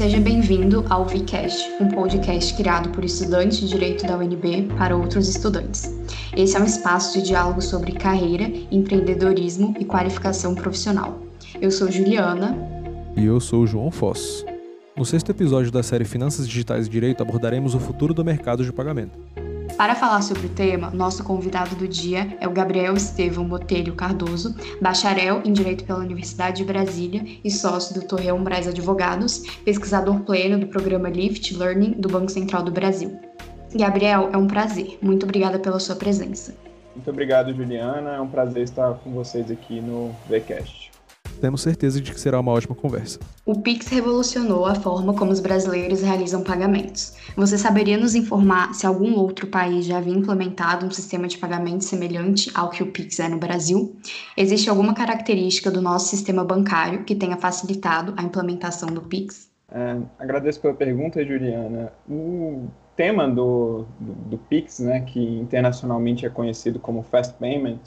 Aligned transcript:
Seja 0.00 0.18
bem-vindo 0.18 0.82
ao 0.88 1.04
VCast, 1.04 1.72
um 1.78 1.86
podcast 1.88 2.54
criado 2.54 2.88
por 2.88 3.04
estudantes 3.04 3.58
de 3.58 3.68
Direito 3.68 4.06
da 4.06 4.16
UNB 4.16 4.68
para 4.78 4.96
outros 4.96 5.28
estudantes. 5.28 5.94
Esse 6.34 6.56
é 6.56 6.58
um 6.58 6.64
espaço 6.64 7.18
de 7.18 7.26
diálogo 7.26 7.60
sobre 7.60 7.92
carreira, 7.92 8.50
empreendedorismo 8.72 9.74
e 9.78 9.84
qualificação 9.84 10.54
profissional. 10.54 11.20
Eu 11.60 11.70
sou 11.70 11.92
Juliana. 11.92 12.56
E 13.14 13.26
eu 13.26 13.38
sou 13.40 13.66
João 13.66 13.90
Foss. 13.90 14.42
No 14.96 15.04
sexto 15.04 15.32
episódio 15.32 15.70
da 15.70 15.82
série 15.82 16.06
Finanças 16.06 16.48
Digitais 16.48 16.86
e 16.86 16.90
Direito 16.90 17.22
abordaremos 17.22 17.74
o 17.74 17.78
futuro 17.78 18.14
do 18.14 18.24
mercado 18.24 18.64
de 18.64 18.72
pagamento. 18.72 19.18
Para 19.80 19.94
falar 19.94 20.20
sobre 20.20 20.44
o 20.44 20.50
tema, 20.50 20.90
nosso 20.90 21.24
convidado 21.24 21.74
do 21.74 21.88
dia 21.88 22.36
é 22.38 22.46
o 22.46 22.52
Gabriel 22.52 22.92
Estevão 22.92 23.46
Botelho 23.46 23.94
Cardoso, 23.94 24.54
bacharel 24.78 25.40
em 25.42 25.54
Direito 25.54 25.84
pela 25.84 26.00
Universidade 26.00 26.58
de 26.58 26.64
Brasília 26.66 27.22
e 27.42 27.50
sócio 27.50 27.94
do 27.94 28.06
Torreão 28.06 28.44
Braz 28.44 28.68
Advogados, 28.68 29.38
pesquisador 29.64 30.20
pleno 30.20 30.58
do 30.58 30.66
programa 30.66 31.08
Lift 31.08 31.56
Learning 31.56 31.92
do 31.92 32.10
Banco 32.10 32.30
Central 32.30 32.62
do 32.62 32.70
Brasil. 32.70 33.18
Gabriel, 33.74 34.28
é 34.30 34.36
um 34.36 34.46
prazer. 34.46 34.98
Muito 35.00 35.24
obrigada 35.24 35.58
pela 35.58 35.80
sua 35.80 35.96
presença. 35.96 36.54
Muito 36.94 37.08
obrigado, 37.08 37.50
Juliana. 37.54 38.16
É 38.16 38.20
um 38.20 38.28
prazer 38.28 38.64
estar 38.64 38.92
com 39.02 39.12
vocês 39.12 39.50
aqui 39.50 39.80
no 39.80 40.14
VCast 40.28 40.89
temos 41.40 41.62
certeza 41.62 42.00
de 42.00 42.12
que 42.12 42.20
será 42.20 42.38
uma 42.38 42.52
ótima 42.52 42.74
conversa. 42.74 43.18
O 43.44 43.60
Pix 43.60 43.88
revolucionou 43.88 44.66
a 44.66 44.74
forma 44.74 45.14
como 45.14 45.32
os 45.32 45.40
brasileiros 45.40 46.02
realizam 46.02 46.44
pagamentos. 46.44 47.14
Você 47.36 47.58
saberia 47.58 47.96
nos 47.96 48.14
informar 48.14 48.74
se 48.74 48.86
algum 48.86 49.14
outro 49.14 49.46
país 49.46 49.86
já 49.86 49.98
havia 49.98 50.14
implementado 50.14 50.86
um 50.86 50.90
sistema 50.90 51.26
de 51.26 51.38
pagamento 51.38 51.84
semelhante 51.84 52.50
ao 52.54 52.70
que 52.70 52.82
o 52.82 52.92
Pix 52.92 53.18
é 53.18 53.28
no 53.28 53.38
Brasil? 53.38 53.96
Existe 54.36 54.70
alguma 54.70 54.94
característica 54.94 55.70
do 55.70 55.80
nosso 55.80 56.08
sistema 56.08 56.44
bancário 56.44 57.04
que 57.04 57.14
tenha 57.14 57.36
facilitado 57.36 58.14
a 58.16 58.22
implementação 58.22 58.88
do 58.88 59.00
Pix? 59.00 59.50
É, 59.72 59.96
agradeço 60.18 60.60
pela 60.60 60.74
pergunta, 60.74 61.24
Juliana. 61.24 61.92
O 62.08 62.68
tema 62.96 63.28
do, 63.28 63.86
do, 63.98 64.12
do, 64.12 64.38
Pix, 64.38 64.80
né, 64.80 65.00
que 65.00 65.20
internacionalmente 65.38 66.26
é 66.26 66.28
conhecido 66.28 66.78
como 66.78 67.02
Fast 67.02 67.34
Payment, 67.38 67.78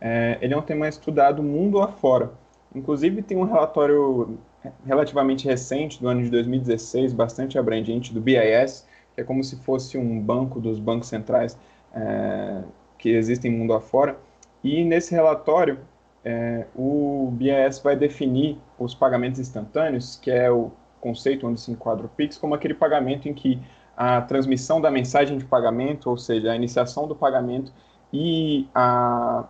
é, 0.00 0.38
ele 0.40 0.54
é 0.54 0.56
um 0.56 0.62
tema 0.62 0.88
estudado 0.88 1.42
mundo 1.42 1.80
afora. 1.80 2.32
Inclusive, 2.74 3.22
tem 3.22 3.36
um 3.36 3.44
relatório 3.44 4.38
relativamente 4.84 5.46
recente, 5.46 6.00
do 6.00 6.08
ano 6.08 6.22
de 6.22 6.30
2016, 6.30 7.12
bastante 7.12 7.58
abrangente, 7.58 8.12
do 8.12 8.20
BIS, 8.20 8.86
que 9.14 9.20
é 9.20 9.24
como 9.24 9.42
se 9.42 9.56
fosse 9.56 9.98
um 9.98 10.20
banco 10.20 10.60
dos 10.60 10.78
bancos 10.78 11.08
centrais 11.08 11.58
é, 11.92 12.62
que 12.98 13.10
existem 13.10 13.50
mundo 13.50 13.72
afora. 13.72 14.16
E 14.62 14.84
nesse 14.84 15.14
relatório, 15.14 15.78
é, 16.24 16.66
o 16.76 17.30
BIS 17.32 17.80
vai 17.80 17.96
definir 17.96 18.58
os 18.78 18.94
pagamentos 18.94 19.40
instantâneos, 19.40 20.16
que 20.16 20.30
é 20.30 20.50
o 20.50 20.70
conceito 21.00 21.46
onde 21.46 21.60
se 21.60 21.70
enquadra 21.70 22.06
o 22.06 22.08
PIX, 22.10 22.36
como 22.36 22.54
aquele 22.54 22.74
pagamento 22.74 23.28
em 23.28 23.34
que 23.34 23.60
a 23.96 24.20
transmissão 24.20 24.80
da 24.80 24.90
mensagem 24.90 25.38
de 25.38 25.44
pagamento, 25.44 26.08
ou 26.08 26.16
seja, 26.16 26.52
a 26.52 26.56
iniciação 26.56 27.08
do 27.08 27.14
pagamento 27.14 27.72
e 28.12 28.68
a 28.74 29.46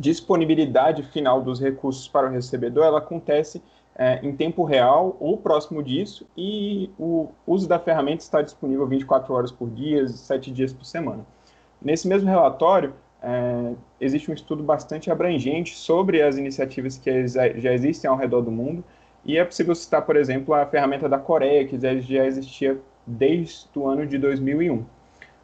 disponibilidade 0.00 1.02
final 1.02 1.42
dos 1.42 1.60
recursos 1.60 2.08
para 2.08 2.26
o 2.26 2.30
recebedor 2.30 2.84
ela 2.84 2.98
acontece 2.98 3.62
é, 3.94 4.18
em 4.22 4.34
tempo 4.34 4.64
real 4.64 5.16
ou 5.20 5.36
próximo 5.36 5.82
disso 5.82 6.26
e 6.36 6.90
o 6.98 7.28
uso 7.46 7.68
da 7.68 7.78
ferramenta 7.78 8.22
está 8.22 8.40
disponível 8.40 8.86
24 8.86 9.32
horas 9.34 9.52
por 9.52 9.68
dia, 9.68 10.08
7 10.08 10.50
dias 10.50 10.72
por 10.72 10.84
semana. 10.84 11.24
Nesse 11.82 12.08
mesmo 12.08 12.28
relatório, 12.28 12.94
é, 13.22 13.74
existe 14.00 14.30
um 14.30 14.34
estudo 14.34 14.62
bastante 14.62 15.10
abrangente 15.10 15.76
sobre 15.76 16.22
as 16.22 16.38
iniciativas 16.38 16.96
que 16.96 17.26
já 17.28 17.72
existem 17.74 18.08
ao 18.08 18.16
redor 18.16 18.40
do 18.40 18.50
mundo 18.50 18.82
e 19.22 19.36
é 19.36 19.44
possível 19.44 19.74
citar, 19.74 20.02
por 20.06 20.16
exemplo, 20.16 20.54
a 20.54 20.64
ferramenta 20.64 21.06
da 21.06 21.18
Coreia, 21.18 21.66
que 21.66 21.78
já 21.78 22.24
existia 22.24 22.80
desde 23.06 23.66
o 23.76 23.86
ano 23.86 24.06
de 24.06 24.16
2001. 24.16 24.82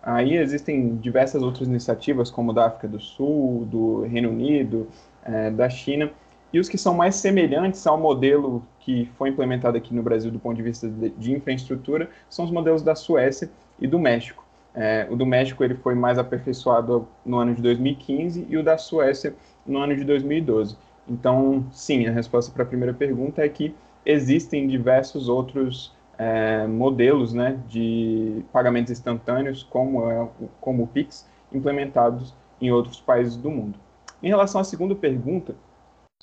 Aí 0.06 0.36
existem 0.36 0.94
diversas 0.98 1.42
outras 1.42 1.66
iniciativas, 1.66 2.30
como 2.30 2.52
da 2.52 2.66
África 2.66 2.86
do 2.86 3.00
Sul, 3.00 3.64
do 3.64 4.02
Reino 4.02 4.30
Unido, 4.30 4.86
é, 5.24 5.50
da 5.50 5.68
China, 5.68 6.12
e 6.52 6.60
os 6.60 6.68
que 6.68 6.78
são 6.78 6.94
mais 6.94 7.16
semelhantes 7.16 7.84
ao 7.88 7.98
modelo 7.98 8.64
que 8.78 9.10
foi 9.18 9.30
implementado 9.30 9.76
aqui 9.76 9.92
no 9.92 10.04
Brasil 10.04 10.30
do 10.30 10.38
ponto 10.38 10.54
de 10.54 10.62
vista 10.62 10.88
de, 10.88 11.08
de 11.10 11.32
infraestrutura 11.32 12.08
são 12.30 12.44
os 12.44 12.52
modelos 12.52 12.84
da 12.84 12.94
Suécia 12.94 13.50
e 13.80 13.88
do 13.88 13.98
México. 13.98 14.46
É, 14.72 15.08
o 15.10 15.16
do 15.16 15.26
México 15.26 15.64
ele 15.64 15.74
foi 15.74 15.96
mais 15.96 16.20
aperfeiçoado 16.20 17.08
no 17.24 17.38
ano 17.38 17.52
de 17.52 17.60
2015 17.60 18.46
e 18.48 18.56
o 18.56 18.62
da 18.62 18.78
Suécia 18.78 19.34
no 19.66 19.80
ano 19.80 19.96
de 19.96 20.04
2012. 20.04 20.76
Então, 21.08 21.66
sim, 21.72 22.06
a 22.06 22.12
resposta 22.12 22.52
para 22.52 22.62
a 22.62 22.66
primeira 22.66 22.94
pergunta 22.94 23.44
é 23.44 23.48
que 23.48 23.74
existem 24.04 24.68
diversos 24.68 25.28
outros 25.28 25.95
é, 26.18 26.66
modelos 26.66 27.32
né, 27.32 27.60
de 27.68 28.42
pagamentos 28.52 28.90
instantâneos, 28.90 29.62
como, 29.62 30.10
é, 30.10 30.28
como 30.60 30.84
o 30.84 30.86
Pix, 30.86 31.28
implementados 31.52 32.34
em 32.60 32.70
outros 32.70 33.00
países 33.00 33.36
do 33.36 33.50
mundo. 33.50 33.78
Em 34.22 34.28
relação 34.28 34.60
à 34.60 34.64
segunda 34.64 34.94
pergunta, 34.94 35.54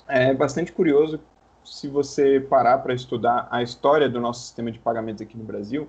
é 0.08 0.34
bastante 0.34 0.72
curioso 0.72 1.20
se 1.64 1.88
você 1.88 2.40
parar 2.40 2.78
para 2.78 2.92
estudar 2.92 3.48
a 3.50 3.62
história 3.62 4.08
do 4.08 4.20
nosso 4.20 4.42
sistema 4.42 4.70
de 4.70 4.78
pagamentos 4.78 5.22
aqui 5.22 5.36
no 5.36 5.44
Brasil, 5.44 5.88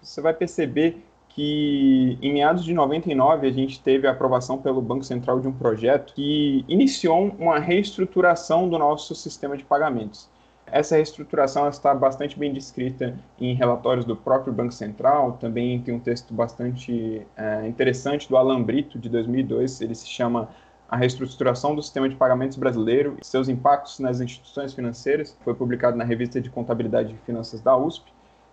você 0.00 0.20
vai 0.20 0.32
perceber 0.32 1.04
que 1.28 2.18
em 2.22 2.32
meados 2.32 2.64
de 2.64 2.72
99 2.72 3.46
a 3.46 3.50
gente 3.50 3.80
teve 3.80 4.06
a 4.06 4.12
aprovação 4.12 4.58
pelo 4.58 4.80
Banco 4.80 5.04
Central 5.04 5.40
de 5.40 5.48
um 5.48 5.52
projeto 5.52 6.14
que 6.14 6.64
iniciou 6.68 7.34
uma 7.38 7.58
reestruturação 7.58 8.68
do 8.68 8.78
nosso 8.78 9.14
sistema 9.14 9.56
de 9.56 9.64
pagamentos. 9.64 10.28
Essa 10.70 10.96
reestruturação 10.96 11.68
está 11.68 11.94
bastante 11.94 12.38
bem 12.38 12.52
descrita 12.52 13.18
em 13.40 13.54
relatórios 13.54 14.04
do 14.04 14.16
próprio 14.16 14.52
Banco 14.52 14.72
Central, 14.72 15.32
também 15.32 15.80
tem 15.80 15.94
um 15.94 16.00
texto 16.00 16.34
bastante 16.34 17.26
é, 17.36 17.66
interessante 17.66 18.28
do 18.28 18.36
Alan 18.36 18.62
Brito, 18.62 18.98
de 18.98 19.08
2002, 19.08 19.80
ele 19.80 19.94
se 19.94 20.06
chama 20.06 20.48
A 20.88 20.96
Reestruturação 20.96 21.74
do 21.74 21.82
Sistema 21.82 22.08
de 22.08 22.16
Pagamentos 22.16 22.56
Brasileiro 22.56 23.16
e 23.20 23.26
seus 23.26 23.48
impactos 23.48 23.98
nas 23.98 24.20
instituições 24.20 24.74
financeiras, 24.74 25.36
foi 25.42 25.54
publicado 25.54 25.96
na 25.96 26.04
Revista 26.04 26.40
de 26.40 26.50
Contabilidade 26.50 27.14
e 27.14 27.26
Finanças 27.26 27.60
da 27.60 27.76
USP, 27.76 28.12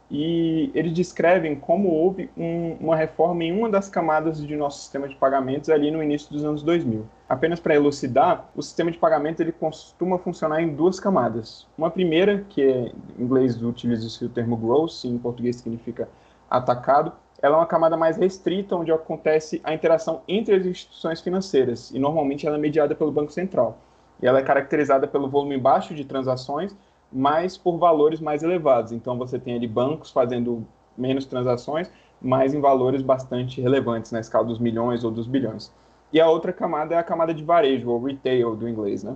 e 0.09 0.69
eles 0.75 0.93
descrevem 0.93 1.55
como 1.55 1.89
houve 1.89 2.29
um, 2.37 2.77
uma 2.79 2.95
reforma 2.95 3.43
em 3.43 3.51
uma 3.51 3.69
das 3.69 3.89
camadas 3.89 4.45
de 4.45 4.55
nosso 4.55 4.79
sistema 4.79 5.07
de 5.07 5.15
pagamentos 5.15 5.69
ali 5.69 5.89
no 5.89 6.03
início 6.03 6.31
dos 6.31 6.43
anos 6.43 6.61
2000. 6.61 7.05
Apenas 7.27 7.59
para 7.59 7.75
elucidar, 7.75 8.49
o 8.55 8.61
sistema 8.61 8.91
de 8.91 8.97
pagamento 8.97 9.41
ele 9.41 9.51
costuma 9.51 10.19
funcionar 10.19 10.61
em 10.61 10.75
duas 10.75 10.99
camadas. 10.99 11.67
Uma 11.77 11.89
primeira, 11.89 12.45
que 12.49 12.61
é, 12.61 12.91
em 13.17 13.23
inglês 13.23 13.59
utiliza-se 13.61 14.23
o 14.23 14.29
termo 14.29 14.55
gross, 14.55 15.05
em 15.05 15.17
português 15.17 15.55
significa 15.55 16.07
atacado, 16.49 17.11
ela 17.41 17.57
é 17.57 17.59
uma 17.59 17.65
camada 17.65 17.97
mais 17.97 18.17
restrita, 18.17 18.75
onde 18.75 18.91
acontece 18.91 19.59
a 19.63 19.73
interação 19.73 20.21
entre 20.27 20.55
as 20.55 20.65
instituições 20.65 21.21
financeiras, 21.21 21.91
e 21.91 21.99
normalmente 21.99 22.47
ela 22.47 22.57
é 22.57 22.59
mediada 22.59 22.95
pelo 22.95 23.11
Banco 23.11 23.31
Central. 23.31 23.77
E 24.21 24.27
ela 24.27 24.39
é 24.39 24.43
caracterizada 24.43 25.07
pelo 25.07 25.29
volume 25.29 25.57
baixo 25.57 25.93
de 25.93 26.05
transações 26.05 26.75
mas 27.15 27.57
por 27.57 27.77
valores 27.77 28.19
mais 28.19 28.43
elevados. 28.43 28.91
Então 28.91 29.17
você 29.17 29.39
tem 29.39 29.55
ali 29.55 29.67
bancos 29.67 30.11
fazendo 30.11 30.67
menos 30.97 31.25
transações, 31.25 31.89
mas 32.21 32.53
em 32.53 32.59
valores 32.59 33.01
bastante 33.01 33.61
relevantes 33.61 34.11
na 34.11 34.19
escala 34.19 34.43
dos 34.43 34.59
milhões 34.59 35.05
ou 35.05 35.11
dos 35.11 35.25
bilhões. 35.25 35.71
E 36.11 36.19
a 36.19 36.29
outra 36.29 36.51
camada 36.51 36.93
é 36.93 36.97
a 36.97 37.03
camada 37.03 37.33
de 37.33 37.41
varejo, 37.41 37.89
ou 37.89 38.03
retail 38.03 38.55
do 38.55 38.67
inglês, 38.67 39.01
né? 39.01 39.15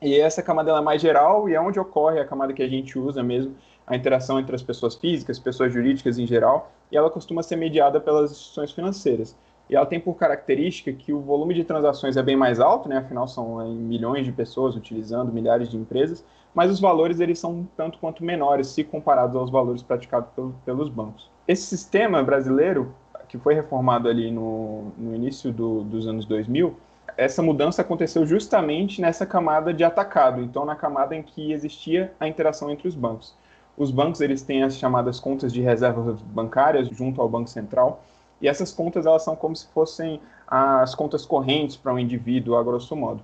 E 0.00 0.18
essa 0.18 0.42
camada 0.42 0.72
é 0.72 0.80
mais 0.80 1.02
geral 1.02 1.48
e 1.48 1.54
é 1.54 1.60
onde 1.60 1.78
ocorre 1.78 2.18
a 2.18 2.24
camada 2.24 2.52
que 2.54 2.62
a 2.62 2.68
gente 2.68 2.98
usa 2.98 3.22
mesmo, 3.22 3.54
a 3.86 3.94
interação 3.94 4.40
entre 4.40 4.54
as 4.54 4.62
pessoas 4.62 4.94
físicas, 4.94 5.38
pessoas 5.38 5.72
jurídicas 5.72 6.18
em 6.18 6.26
geral, 6.26 6.72
e 6.90 6.96
ela 6.96 7.10
costuma 7.10 7.42
ser 7.42 7.56
mediada 7.56 8.00
pelas 8.00 8.30
instituições 8.30 8.72
financeiras. 8.72 9.36
E 9.68 9.76
ela 9.76 9.86
tem 9.86 10.00
por 10.00 10.14
característica 10.14 10.92
que 10.92 11.12
o 11.12 11.20
volume 11.20 11.54
de 11.54 11.64
transações 11.64 12.16
é 12.16 12.22
bem 12.22 12.36
mais 12.36 12.58
alto, 12.58 12.88
né? 12.88 12.98
afinal 12.98 13.28
são 13.28 13.66
milhões 13.68 14.24
de 14.24 14.32
pessoas 14.32 14.74
utilizando, 14.74 15.32
milhares 15.32 15.68
de 15.68 15.76
empresas, 15.76 16.24
mas 16.54 16.70
os 16.70 16.80
valores 16.80 17.20
eles 17.20 17.38
são 17.38 17.68
tanto 17.76 17.98
quanto 17.98 18.24
menores 18.24 18.68
se 18.68 18.82
comparados 18.82 19.36
aos 19.36 19.50
valores 19.50 19.82
praticados 19.82 20.30
pelo, 20.34 20.54
pelos 20.64 20.88
bancos. 20.88 21.30
Esse 21.46 21.62
sistema 21.62 22.22
brasileiro, 22.22 22.94
que 23.28 23.36
foi 23.36 23.54
reformado 23.54 24.08
ali 24.08 24.30
no, 24.30 24.90
no 24.96 25.14
início 25.14 25.52
do, 25.52 25.82
dos 25.84 26.06
anos 26.06 26.24
2000, 26.24 26.74
essa 27.16 27.42
mudança 27.42 27.82
aconteceu 27.82 28.26
justamente 28.26 29.00
nessa 29.00 29.26
camada 29.26 29.74
de 29.74 29.84
atacado, 29.84 30.40
então 30.40 30.64
na 30.64 30.76
camada 30.76 31.14
em 31.16 31.22
que 31.22 31.52
existia 31.52 32.12
a 32.18 32.28
interação 32.28 32.70
entre 32.70 32.86
os 32.86 32.94
bancos. 32.94 33.34
Os 33.76 33.90
bancos 33.90 34.20
eles 34.20 34.42
têm 34.42 34.62
as 34.62 34.76
chamadas 34.76 35.20
contas 35.20 35.52
de 35.52 35.60
reservas 35.60 36.20
bancárias 36.22 36.88
junto 36.88 37.20
ao 37.20 37.28
Banco 37.28 37.48
Central, 37.48 38.02
e 38.40 38.48
essas 38.48 38.72
contas 38.72 39.06
elas 39.06 39.22
são 39.22 39.36
como 39.36 39.54
se 39.54 39.66
fossem 39.68 40.20
as 40.46 40.94
contas 40.94 41.26
correntes 41.26 41.76
para 41.76 41.92
um 41.92 41.98
indivíduo, 41.98 42.56
a 42.56 42.62
grosso 42.62 42.96
modo. 42.96 43.22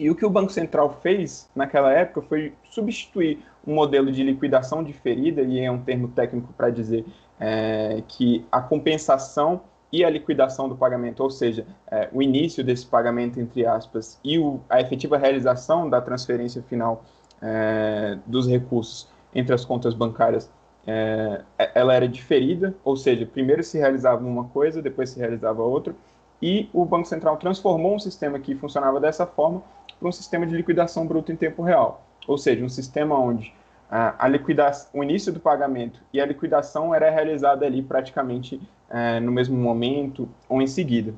E 0.00 0.10
o 0.10 0.14
que 0.14 0.26
o 0.26 0.30
Banco 0.30 0.52
Central 0.52 0.98
fez 1.00 1.48
naquela 1.54 1.92
época 1.92 2.22
foi 2.22 2.54
substituir 2.70 3.38
um 3.66 3.74
modelo 3.74 4.10
de 4.10 4.22
liquidação 4.22 4.82
diferida, 4.82 5.42
e 5.42 5.60
é 5.60 5.70
um 5.70 5.80
termo 5.80 6.08
técnico 6.08 6.52
para 6.54 6.70
dizer 6.70 7.04
é, 7.38 8.02
que 8.08 8.44
a 8.50 8.60
compensação 8.60 9.60
e 9.92 10.02
a 10.04 10.10
liquidação 10.10 10.68
do 10.68 10.76
pagamento, 10.76 11.22
ou 11.22 11.30
seja, 11.30 11.66
é, 11.90 12.08
o 12.12 12.22
início 12.22 12.64
desse 12.64 12.86
pagamento, 12.86 13.38
entre 13.38 13.66
aspas, 13.66 14.18
e 14.24 14.38
o, 14.38 14.60
a 14.68 14.80
efetiva 14.80 15.18
realização 15.18 15.88
da 15.88 16.00
transferência 16.00 16.62
final 16.62 17.04
é, 17.40 18.18
dos 18.26 18.48
recursos 18.48 19.08
entre 19.34 19.54
as 19.54 19.64
contas 19.64 19.94
bancárias 19.94 20.50
é, 20.86 21.42
ela 21.74 21.94
era 21.94 22.08
diferida, 22.08 22.74
ou 22.84 22.96
seja, 22.96 23.26
primeiro 23.26 23.62
se 23.62 23.78
realizava 23.78 24.24
uma 24.24 24.44
coisa, 24.44 24.82
depois 24.82 25.10
se 25.10 25.18
realizava 25.18 25.62
outra, 25.62 25.94
e 26.40 26.68
o 26.72 26.84
Banco 26.84 27.06
Central 27.06 27.36
transformou 27.36 27.94
um 27.94 27.98
sistema 28.00 28.38
que 28.38 28.54
funcionava 28.54 28.98
dessa 28.98 29.26
forma 29.26 29.62
para 29.98 30.08
um 30.08 30.12
sistema 30.12 30.46
de 30.46 30.56
liquidação 30.56 31.06
bruta 31.06 31.32
em 31.32 31.36
tempo 31.36 31.62
real, 31.62 32.04
ou 32.26 32.36
seja, 32.36 32.64
um 32.64 32.68
sistema 32.68 33.18
onde 33.18 33.54
a, 33.88 34.24
a 34.24 34.26
liquidação, 34.26 34.88
o 34.94 35.04
início 35.04 35.32
do 35.32 35.38
pagamento 35.38 36.00
e 36.12 36.20
a 36.20 36.24
liquidação 36.24 36.94
era 36.94 37.10
realizada 37.10 37.66
ali 37.66 37.82
praticamente 37.82 38.58
é, 38.88 39.20
no 39.20 39.30
mesmo 39.30 39.56
momento 39.56 40.28
ou 40.48 40.62
em 40.62 40.66
seguida. 40.66 41.14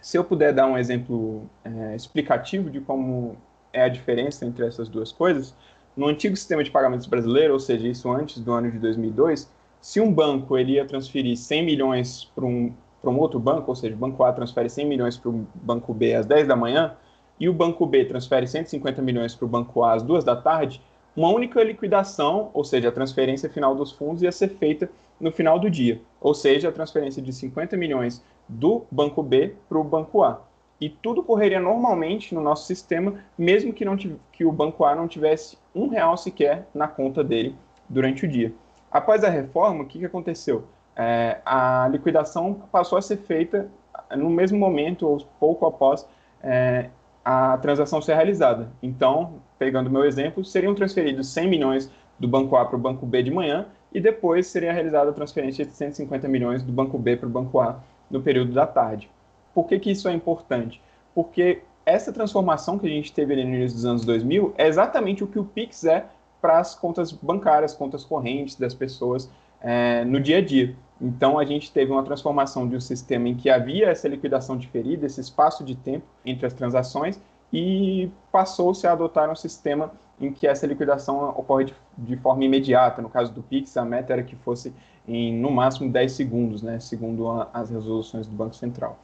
Se 0.00 0.16
eu 0.16 0.24
puder 0.24 0.54
dar 0.54 0.66
um 0.66 0.78
exemplo 0.78 1.50
é, 1.64 1.96
explicativo 1.96 2.70
de 2.70 2.80
como 2.80 3.36
é 3.72 3.82
a 3.82 3.88
diferença 3.88 4.46
entre 4.46 4.66
essas 4.66 4.88
duas 4.88 5.12
coisas, 5.12 5.54
no 6.00 6.08
antigo 6.08 6.34
sistema 6.34 6.64
de 6.64 6.70
pagamentos 6.70 7.06
brasileiro, 7.06 7.52
ou 7.52 7.60
seja, 7.60 7.86
isso 7.86 8.10
antes 8.10 8.40
do 8.40 8.50
ano 8.52 8.70
de 8.70 8.78
2002, 8.78 9.52
se 9.82 10.00
um 10.00 10.10
banco 10.10 10.56
ele 10.56 10.72
ia 10.72 10.86
transferir 10.86 11.36
100 11.36 11.62
milhões 11.62 12.24
para 12.34 12.46
um, 12.46 12.72
um 13.04 13.18
outro 13.18 13.38
banco, 13.38 13.70
ou 13.70 13.76
seja, 13.76 13.94
o 13.94 13.98
banco 13.98 14.24
A 14.24 14.32
transfere 14.32 14.70
100 14.70 14.86
milhões 14.86 15.18
para 15.18 15.28
o 15.28 15.46
banco 15.56 15.92
B 15.92 16.14
às 16.14 16.24
10 16.24 16.48
da 16.48 16.56
manhã, 16.56 16.96
e 17.38 17.50
o 17.50 17.52
banco 17.52 17.84
B 17.84 18.06
transfere 18.06 18.46
150 18.46 19.02
milhões 19.02 19.34
para 19.34 19.44
o 19.44 19.48
banco 19.48 19.82
A 19.82 19.92
às 19.92 20.02
2 20.02 20.24
da 20.24 20.34
tarde, 20.34 20.80
uma 21.14 21.28
única 21.28 21.62
liquidação, 21.62 22.50
ou 22.54 22.64
seja, 22.64 22.88
a 22.88 22.92
transferência 22.92 23.50
final 23.50 23.74
dos 23.74 23.92
fundos 23.92 24.22
ia 24.22 24.32
ser 24.32 24.48
feita 24.48 24.90
no 25.20 25.30
final 25.30 25.58
do 25.58 25.68
dia, 25.68 26.00
ou 26.18 26.32
seja, 26.32 26.70
a 26.70 26.72
transferência 26.72 27.20
de 27.20 27.30
50 27.30 27.76
milhões 27.76 28.24
do 28.48 28.86
banco 28.90 29.22
B 29.22 29.54
para 29.68 29.78
o 29.78 29.84
banco 29.84 30.22
A. 30.22 30.40
E 30.80 30.88
tudo 30.88 31.22
correria 31.22 31.60
normalmente 31.60 32.34
no 32.34 32.40
nosso 32.40 32.66
sistema, 32.66 33.14
mesmo 33.36 33.72
que, 33.72 33.84
não 33.84 33.96
que 33.96 34.44
o 34.44 34.52
banco 34.52 34.84
A 34.84 34.94
não 34.94 35.06
tivesse 35.06 35.58
um 35.74 35.88
real 35.88 36.16
sequer 36.16 36.66
na 36.74 36.88
conta 36.88 37.22
dele 37.22 37.54
durante 37.88 38.24
o 38.24 38.28
dia. 38.28 38.52
Após 38.90 39.22
a 39.22 39.28
reforma, 39.28 39.84
o 39.84 39.86
que, 39.86 39.98
que 39.98 40.06
aconteceu? 40.06 40.64
É, 40.96 41.38
a 41.44 41.88
liquidação 41.90 42.62
passou 42.72 42.98
a 42.98 43.02
ser 43.02 43.18
feita 43.18 43.70
no 44.16 44.30
mesmo 44.30 44.58
momento 44.58 45.06
ou 45.06 45.18
pouco 45.38 45.66
após 45.66 46.06
é, 46.42 46.88
a 47.24 47.58
transação 47.58 48.00
ser 48.00 48.14
realizada. 48.14 48.70
Então, 48.82 49.34
pegando 49.58 49.90
meu 49.90 50.04
exemplo, 50.04 50.44
seriam 50.44 50.74
transferidos 50.74 51.28
100 51.28 51.48
milhões 51.48 51.90
do 52.18 52.26
banco 52.26 52.56
A 52.56 52.64
para 52.64 52.76
o 52.76 52.78
banco 52.78 53.06
B 53.06 53.22
de 53.22 53.30
manhã 53.30 53.66
e 53.92 54.00
depois 54.00 54.46
seria 54.46 54.72
realizada 54.72 55.10
a 55.10 55.12
transferência 55.12 55.64
de 55.64 55.72
150 55.72 56.26
milhões 56.28 56.62
do 56.62 56.72
banco 56.72 56.98
B 56.98 57.16
para 57.16 57.26
o 57.26 57.30
banco 57.30 57.60
A 57.60 57.80
no 58.10 58.20
período 58.20 58.52
da 58.52 58.66
tarde. 58.66 59.10
Por 59.54 59.66
que, 59.66 59.78
que 59.78 59.90
isso 59.90 60.08
é 60.08 60.12
importante? 60.12 60.80
Porque 61.14 61.62
essa 61.84 62.12
transformação 62.12 62.78
que 62.78 62.86
a 62.86 62.90
gente 62.90 63.12
teve 63.12 63.32
ali 63.32 63.44
no 63.44 63.54
início 63.54 63.76
dos 63.76 63.84
anos 63.84 64.04
2000 64.04 64.54
é 64.56 64.66
exatamente 64.66 65.24
o 65.24 65.26
que 65.26 65.38
o 65.38 65.44
Pix 65.44 65.84
é 65.84 66.06
para 66.40 66.58
as 66.58 66.74
contas 66.74 67.12
bancárias, 67.12 67.74
contas 67.74 68.04
correntes 68.04 68.56
das 68.56 68.74
pessoas 68.74 69.30
é, 69.60 70.04
no 70.04 70.20
dia 70.20 70.38
a 70.38 70.40
dia. 70.40 70.74
Então, 71.00 71.38
a 71.38 71.44
gente 71.44 71.72
teve 71.72 71.90
uma 71.90 72.02
transformação 72.02 72.68
de 72.68 72.76
um 72.76 72.80
sistema 72.80 73.28
em 73.28 73.34
que 73.34 73.48
havia 73.48 73.88
essa 73.88 74.06
liquidação 74.06 74.56
diferida, 74.56 75.06
esse 75.06 75.20
espaço 75.20 75.64
de 75.64 75.74
tempo 75.74 76.04
entre 76.24 76.46
as 76.46 76.52
transações, 76.52 77.20
e 77.52 78.10
passou-se 78.30 78.86
a 78.86 78.92
adotar 78.92 79.30
um 79.30 79.34
sistema 79.34 79.92
em 80.20 80.30
que 80.30 80.46
essa 80.46 80.66
liquidação 80.66 81.30
ocorre 81.30 81.64
de, 81.64 81.74
de, 81.96 82.16
forma 82.16 82.44
imediata. 82.44 83.00
No 83.00 83.08
caso 83.08 83.32
do 83.32 83.42
Pix, 83.42 83.76
a 83.76 83.84
meta 83.84 84.12
era 84.12 84.22
que 84.22 84.36
fosse 84.36 84.74
em, 85.08 85.34
no 85.36 85.50
máximo, 85.50 85.90
10 85.90 86.12
segundos, 86.12 86.62
né, 86.62 86.78
segundo 86.78 87.28
a, 87.28 87.48
as 87.54 87.70
resoluções 87.70 88.26
do 88.26 88.36
Banco 88.36 88.54
Central. 88.54 88.98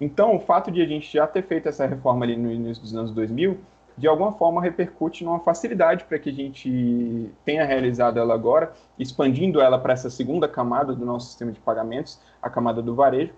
Então, 0.00 0.36
o 0.36 0.40
fato 0.40 0.70
de 0.70 0.80
a 0.80 0.86
gente 0.86 1.12
já 1.12 1.26
ter 1.26 1.42
feito 1.42 1.68
essa 1.68 1.86
reforma 1.86 2.24
ali 2.24 2.36
no 2.36 2.50
início 2.50 2.82
dos 2.82 2.94
anos 2.94 3.12
2000, 3.12 3.58
de 3.96 4.06
alguma 4.06 4.32
forma 4.32 4.62
repercute 4.62 5.24
numa 5.24 5.40
facilidade 5.40 6.04
para 6.04 6.18
que 6.18 6.30
a 6.30 6.32
gente 6.32 7.30
tenha 7.44 7.64
realizado 7.64 8.18
ela 8.18 8.32
agora, 8.32 8.72
expandindo 8.96 9.60
ela 9.60 9.78
para 9.78 9.92
essa 9.92 10.08
segunda 10.08 10.48
camada 10.48 10.94
do 10.94 11.04
nosso 11.04 11.26
sistema 11.26 11.50
de 11.50 11.58
pagamentos, 11.58 12.20
a 12.40 12.48
camada 12.48 12.80
do 12.80 12.94
varejo. 12.94 13.32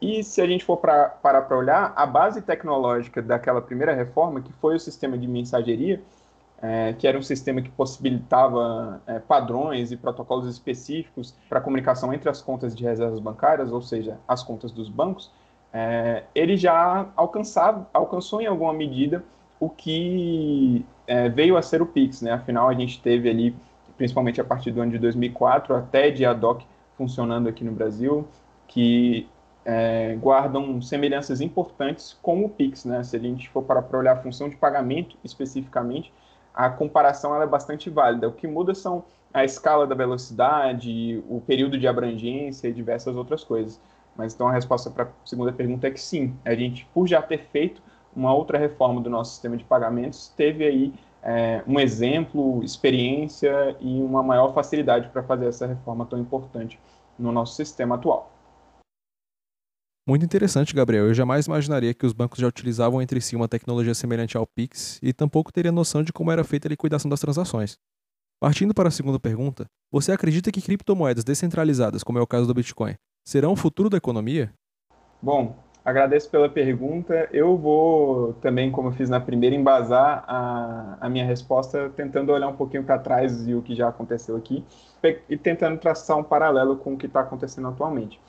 E 0.00 0.22
se 0.22 0.40
a 0.40 0.46
gente 0.46 0.64
for 0.64 0.78
pra, 0.78 1.08
parar 1.08 1.42
para 1.42 1.56
olhar, 1.56 1.92
a 1.94 2.06
base 2.06 2.40
tecnológica 2.40 3.20
daquela 3.20 3.60
primeira 3.60 3.94
reforma, 3.94 4.40
que 4.40 4.52
foi 4.54 4.76
o 4.76 4.80
sistema 4.80 5.18
de 5.18 5.26
mensageria, 5.26 6.02
é, 6.60 6.94
que 6.94 7.06
era 7.06 7.18
um 7.18 7.22
sistema 7.22 7.60
que 7.60 7.70
possibilitava 7.70 9.02
é, 9.06 9.18
padrões 9.18 9.92
e 9.92 9.96
protocolos 9.96 10.48
específicos 10.48 11.34
para 11.48 11.60
comunicação 11.60 12.12
entre 12.12 12.30
as 12.30 12.40
contas 12.40 12.74
de 12.74 12.84
reservas 12.84 13.20
bancárias, 13.20 13.70
ou 13.70 13.82
seja, 13.82 14.18
as 14.26 14.42
contas 14.42 14.72
dos 14.72 14.88
bancos, 14.88 15.30
é, 15.72 16.24
ele 16.34 16.56
já 16.56 17.08
alcançava, 17.16 17.88
alcançou 17.92 18.40
em 18.40 18.46
alguma 18.46 18.72
medida 18.72 19.24
o 19.58 19.68
que 19.68 20.84
é, 21.06 21.28
veio 21.28 21.56
a 21.56 21.62
ser 21.62 21.82
o 21.82 21.86
Pix, 21.86 22.22
né? 22.22 22.32
Afinal, 22.32 22.68
a 22.68 22.74
gente 22.74 23.00
teve 23.00 23.28
ali, 23.28 23.54
principalmente 23.96 24.40
a 24.40 24.44
partir 24.44 24.70
do 24.70 24.80
ano 24.80 24.92
de 24.92 24.98
2004, 24.98 25.74
até 25.74 26.10
de 26.10 26.24
Adoc 26.24 26.62
funcionando 26.96 27.48
aqui 27.48 27.62
no 27.64 27.72
Brasil, 27.72 28.26
que 28.66 29.28
é, 29.64 30.16
guardam 30.20 30.80
semelhanças 30.80 31.40
importantes 31.40 32.16
com 32.22 32.44
o 32.44 32.48
Pix, 32.48 32.84
né? 32.84 33.02
Se 33.02 33.16
a 33.16 33.18
gente 33.18 33.48
for 33.48 33.62
para 33.62 33.84
olhar 33.98 34.12
a 34.12 34.22
função 34.22 34.48
de 34.48 34.56
pagamento 34.56 35.16
especificamente, 35.24 36.12
a 36.54 36.70
comparação 36.70 37.40
é 37.40 37.46
bastante 37.46 37.90
válida. 37.90 38.28
O 38.28 38.32
que 38.32 38.46
muda 38.46 38.74
são 38.74 39.04
a 39.34 39.44
escala 39.44 39.86
da 39.86 39.94
velocidade, 39.94 41.22
o 41.28 41.40
período 41.40 41.78
de 41.78 41.86
abrangência 41.86 42.68
e 42.68 42.72
diversas 42.72 43.14
outras 43.16 43.44
coisas. 43.44 43.80
Mas 44.16 44.34
então 44.34 44.48
a 44.48 44.52
resposta 44.52 44.90
para 44.90 45.04
a 45.04 45.08
segunda 45.24 45.52
pergunta 45.52 45.86
é 45.86 45.90
que 45.90 46.00
sim. 46.00 46.34
A 46.44 46.54
gente, 46.54 46.88
por 46.94 47.06
já 47.06 47.20
ter 47.20 47.44
feito 47.52 47.82
uma 48.14 48.32
outra 48.34 48.58
reforma 48.58 49.00
do 49.00 49.10
nosso 49.10 49.32
sistema 49.32 49.56
de 49.56 49.64
pagamentos, 49.64 50.32
teve 50.36 50.64
aí 50.64 50.94
é, 51.22 51.62
um 51.66 51.78
exemplo, 51.78 52.62
experiência 52.62 53.76
e 53.80 54.00
uma 54.00 54.22
maior 54.22 54.54
facilidade 54.54 55.08
para 55.08 55.22
fazer 55.22 55.46
essa 55.46 55.66
reforma 55.66 56.06
tão 56.06 56.18
importante 56.18 56.78
no 57.18 57.32
nosso 57.32 57.54
sistema 57.56 57.96
atual. 57.96 58.32
Muito 60.08 60.24
interessante, 60.24 60.72
Gabriel. 60.72 61.08
Eu 61.08 61.14
jamais 61.14 61.46
imaginaria 61.46 61.92
que 61.92 62.06
os 62.06 62.12
bancos 62.12 62.38
já 62.38 62.46
utilizavam 62.46 63.02
entre 63.02 63.20
si 63.20 63.34
uma 63.34 63.48
tecnologia 63.48 63.92
semelhante 63.92 64.36
ao 64.36 64.46
Pix 64.46 65.00
e 65.02 65.12
tampouco 65.12 65.52
teria 65.52 65.72
noção 65.72 66.02
de 66.02 66.12
como 66.12 66.30
era 66.30 66.44
feita 66.44 66.68
a 66.68 66.70
liquidação 66.70 67.08
das 67.08 67.18
transações. 67.18 67.76
Partindo 68.40 68.72
para 68.72 68.88
a 68.88 68.92
segunda 68.92 69.18
pergunta, 69.18 69.66
você 69.90 70.12
acredita 70.12 70.52
que 70.52 70.62
criptomoedas 70.62 71.24
descentralizadas, 71.24 72.04
como 72.04 72.18
é 72.20 72.22
o 72.22 72.26
caso 72.26 72.46
do 72.46 72.54
Bitcoin, 72.54 72.94
serão 73.26 73.52
o 73.52 73.56
futuro 73.56 73.90
da 73.90 73.96
economia? 73.96 74.52
Bom, 75.20 75.56
agradeço 75.84 76.30
pela 76.30 76.48
pergunta. 76.48 77.28
Eu 77.32 77.56
vou 77.56 78.34
também, 78.34 78.70
como 78.70 78.92
fiz 78.92 79.10
na 79.10 79.18
primeira, 79.18 79.56
embasar 79.56 80.24
a, 80.28 80.96
a 81.00 81.08
minha 81.08 81.26
resposta 81.26 81.90
tentando 81.96 82.32
olhar 82.32 82.48
um 82.48 82.56
pouquinho 82.56 82.84
para 82.84 82.98
trás 82.98 83.46
e 83.48 83.54
o 83.54 83.60
que 83.60 83.74
já 83.74 83.88
aconteceu 83.88 84.36
aqui 84.36 84.64
e 85.28 85.36
tentando 85.36 85.78
traçar 85.78 86.16
um 86.16 86.22
paralelo 86.22 86.76
com 86.76 86.94
o 86.94 86.96
que 86.96 87.06
está 87.06 87.20
acontecendo 87.20 87.68
atualmente. 87.68 88.20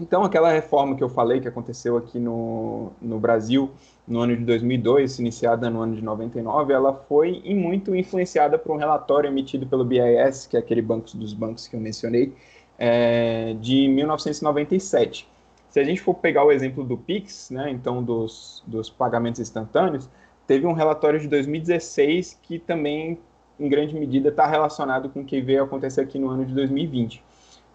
Então, 0.00 0.22
aquela 0.22 0.52
reforma 0.52 0.94
que 0.94 1.02
eu 1.02 1.08
falei 1.08 1.40
que 1.40 1.48
aconteceu 1.48 1.96
aqui 1.96 2.20
no, 2.20 2.92
no 3.02 3.18
Brasil 3.18 3.70
no 4.06 4.20
ano 4.20 4.36
de 4.36 4.44
2002, 4.44 5.18
iniciada 5.18 5.68
no 5.68 5.80
ano 5.80 5.96
de 5.96 6.02
99, 6.02 6.72
ela 6.72 6.94
foi 6.94 7.42
muito 7.44 7.94
influenciada 7.94 8.56
por 8.56 8.74
um 8.74 8.78
relatório 8.78 9.28
emitido 9.28 9.66
pelo 9.66 9.84
BIS, 9.84 10.46
que 10.46 10.56
é 10.56 10.60
aquele 10.60 10.80
banco 10.80 11.16
dos 11.16 11.34
bancos 11.34 11.66
que 11.66 11.74
eu 11.74 11.80
mencionei, 11.80 12.32
é, 12.78 13.54
de 13.60 13.88
1997. 13.88 15.28
Se 15.68 15.80
a 15.80 15.84
gente 15.84 16.00
for 16.00 16.14
pegar 16.14 16.44
o 16.44 16.52
exemplo 16.52 16.84
do 16.84 16.96
Pix, 16.96 17.50
né, 17.50 17.70
então 17.70 18.02
dos, 18.02 18.62
dos 18.66 18.88
pagamentos 18.88 19.40
instantâneos, 19.40 20.08
teve 20.46 20.66
um 20.66 20.72
relatório 20.72 21.20
de 21.20 21.28
2016 21.28 22.38
que 22.42 22.58
também, 22.58 23.18
em 23.60 23.68
grande 23.68 23.94
medida, 23.94 24.30
está 24.30 24.46
relacionado 24.46 25.10
com 25.10 25.20
o 25.20 25.24
que 25.24 25.40
veio 25.40 25.64
acontecer 25.64 26.00
aqui 26.00 26.18
no 26.18 26.30
ano 26.30 26.46
de 26.46 26.54
2020. 26.54 27.22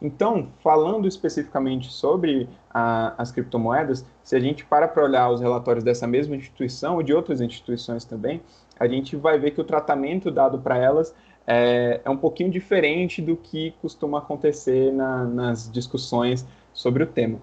Então, 0.02 0.50
falando 0.62 1.08
especificamente 1.08 1.90
sobre 1.90 2.50
a, 2.70 3.14
as 3.18 3.32
criptomoedas, 3.32 4.06
se 4.22 4.36
a 4.36 4.40
gente 4.40 4.66
para 4.66 4.86
para 4.86 5.04
olhar 5.04 5.30
os 5.30 5.40
relatórios 5.40 5.84
dessa 5.84 6.06
mesma 6.06 6.36
instituição 6.36 7.00
e 7.00 7.06
de 7.06 7.14
outras 7.14 7.40
instituições 7.40 8.04
também, 8.04 8.42
a 8.78 8.86
gente 8.86 9.16
vai 9.16 9.40
ver 9.40 9.52
que 9.52 9.62
o 9.62 9.64
tratamento 9.64 10.30
dado 10.30 10.60
para 10.60 10.78
elas 10.78 11.16
é, 11.46 12.02
é, 12.04 12.10
um 12.10 12.18
pouquinho 12.18 12.50
diferente 12.50 13.22
do 13.22 13.36
que 13.36 13.74
costuma 13.82 14.20
acontecer 14.20 14.92
na, 14.92 15.26
nas 15.26 15.72
discussões 15.72 16.46
sobre 16.74 17.04
o 17.04 17.08
tema. 17.08 17.40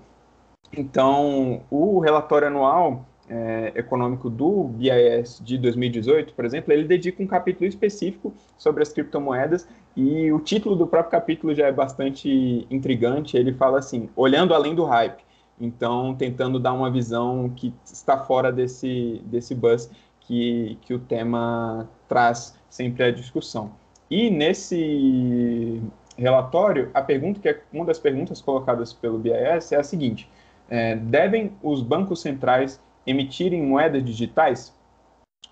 Então, 0.77 1.63
o 1.71 1.99
relatório 1.99 2.49
anual 2.49 3.07
é, 3.29 3.73
econômico 3.77 4.29
do 4.29 4.65
BIS 4.65 5.41
de 5.45 5.57
2018, 5.59 6.33
por 6.35 6.45
exemplo, 6.45 6.73
ele 6.73 6.85
dedica 6.85 7.23
um 7.23 7.27
capítulo 7.27 7.67
específico 7.67 8.33
sobre 8.59 8.83
as 8.83 8.93
criptomoedas 8.93 9.69
e 9.97 10.33
o 10.33 10.41
título 10.41 10.77
do 10.77 10.87
próprio 10.87 11.13
capítulo 11.13 11.55
já 11.55 11.67
é 11.67 11.73
bastante 11.73 12.67
intrigante. 12.71 13.37
Ele 13.37 13.53
fala 13.53 13.79
assim: 13.79 14.09
olhando 14.17 14.55
além 14.55 14.75
do 14.75 14.85
hype. 14.85 15.23
Então, 15.61 16.15
tentando 16.15 16.59
dar 16.59 16.73
uma 16.73 16.91
visão 16.91 17.51
que 17.51 17.75
está 17.85 18.17
fora 18.17 18.51
desse, 18.51 19.21
desse 19.27 19.55
buzz 19.55 19.91
que, 20.21 20.79
que 20.81 20.95
o 20.95 20.99
tema 20.99 21.89
traz 22.09 22.59
sempre 22.69 23.05
à 23.05 23.11
discussão. 23.11 23.73
E 24.11 24.29
nesse 24.29 25.81
relatório, 26.19 26.91
a 26.93 27.01
pergunta 27.01 27.39
que 27.39 27.49
é 27.49 27.63
uma 27.73 27.85
das 27.85 27.99
perguntas 27.99 28.43
colocadas 28.43 28.93
pelo 28.93 29.19
BIS 29.19 29.71
é 29.71 29.77
a 29.77 29.83
seguinte: 29.83 30.29
é, 30.69 30.97
devem 30.97 31.53
os 31.63 31.81
bancos 31.81 32.21
centrais 32.21 32.83
emitirem 33.07 33.63
moedas 33.63 34.05
digitais, 34.05 34.75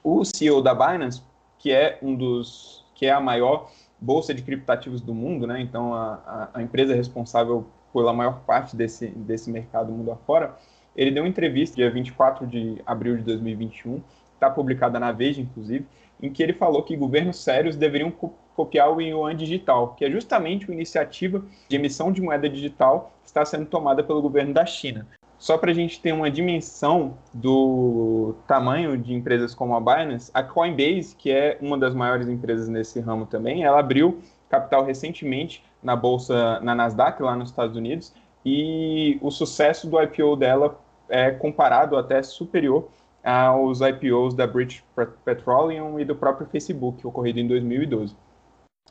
o 0.03 0.25
CEO 0.25 0.61
da 0.61 0.75
Binance, 0.75 1.23
que 1.59 1.73
é 1.73 1.99
um 2.03 2.15
dos 2.15 2.85
que 2.95 3.07
é 3.07 3.13
a 3.13 3.21
maior 3.21 3.71
bolsa 4.01 4.35
de 4.35 4.43
criptativos 4.43 5.01
do 5.01 5.15
mundo, 5.15 5.47
né? 5.47 5.61
Então, 5.61 5.95
a, 5.95 6.15
a, 6.55 6.59
a 6.59 6.63
empresa 6.63 6.95
responsável 6.95 7.65
pela 7.93 8.13
maior 8.13 8.41
parte 8.41 8.75
desse, 8.77 9.07
desse 9.09 9.51
mercado 9.51 9.93
mundo 9.93 10.11
afora, 10.11 10.57
ele 10.97 11.13
deu 11.13 11.23
uma 11.23 11.29
entrevista 11.29 11.77
dia 11.77 11.91
24 11.91 12.47
de 12.47 12.83
abril 12.85 13.17
de 13.17 13.23
2021, 13.23 14.03
está 14.35 14.51
publicada 14.51 14.99
na 14.99 15.13
Veja, 15.13 15.41
inclusive, 15.41 15.87
em 16.21 16.33
que 16.33 16.43
ele 16.43 16.53
falou 16.53 16.83
que 16.83 16.97
governos 16.97 17.43
sérios 17.43 17.77
deveriam 17.77 18.11
copiar 18.59 18.93
o 18.93 19.01
yuan 19.01 19.37
digital, 19.37 19.95
que 19.97 20.05
é 20.05 20.11
justamente 20.11 20.67
uma 20.67 20.75
iniciativa 20.75 21.41
de 21.69 21.77
emissão 21.77 22.11
de 22.11 22.21
moeda 22.21 22.51
digital 22.51 23.13
que 23.23 23.29
está 23.29 23.45
sendo 23.45 23.67
tomada 23.67 24.03
pelo 24.03 24.21
governo 24.21 24.53
da 24.53 24.67
China. 24.67 25.07
Só 25.39 25.57
para 25.57 25.71
a 25.71 25.75
gente 25.75 26.01
ter 26.01 26.13
uma 26.13 26.29
dimensão 26.29 27.17
do 27.33 28.35
tamanho 28.49 28.99
de 28.99 29.15
empresas 29.15 29.55
como 29.55 29.77
a 29.77 29.81
Binance, 29.81 30.33
a 30.35 30.43
Coinbase, 30.43 31.15
que 31.15 31.31
é 31.31 31.57
uma 31.61 31.79
das 31.79 31.95
maiores 31.95 32.27
empresas 32.27 32.69
nesse 32.69 32.99
ramo 32.99 33.27
também, 33.27 33.63
ela 33.63 33.79
abriu 33.79 34.19
capital 34.51 34.85
recentemente 34.85 35.63
na 35.81 35.95
bolsa 35.95 36.59
na 36.59 36.75
Nasdaq 36.75 37.23
lá 37.23 37.37
nos 37.37 37.51
Estados 37.51 37.77
Unidos 37.77 38.13
e 38.45 39.19
o 39.23 39.31
sucesso 39.31 39.89
do 39.89 40.03
IPO 40.03 40.35
dela 40.35 40.81
é 41.09 41.31
comparado 41.31 41.97
até 41.97 42.21
superior 42.25 42.89
aos 43.23 43.81
IPOs 43.81 44.35
da 44.35 44.49
British 44.49 44.83
Petroleum 45.25 46.01
e 46.01 46.05
do 46.05 46.17
próprio 46.17 46.49
Facebook, 46.49 47.07
ocorrido 47.07 47.39
em 47.39 47.47
2012. 47.47 48.17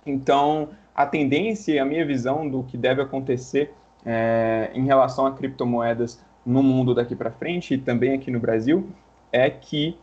Então, 0.09 0.69
a 0.95 1.05
tendência 1.05 1.73
e 1.73 1.79
a 1.79 1.85
minha 1.85 2.05
visão 2.05 2.49
do 2.49 2.63
que 2.63 2.77
deve 2.77 3.01
acontecer 3.01 3.73
é, 4.05 4.71
em 4.73 4.85
relação 4.85 5.25
a 5.25 5.31
criptomoedas 5.33 6.23
no 6.45 6.63
mundo 6.63 6.95
daqui 6.95 7.15
para 7.15 7.29
frente 7.29 7.73
e 7.73 7.77
também 7.77 8.13
aqui 8.13 8.31
no 8.31 8.39
Brasil 8.39 8.89
é 9.31 9.49
que 9.49 9.97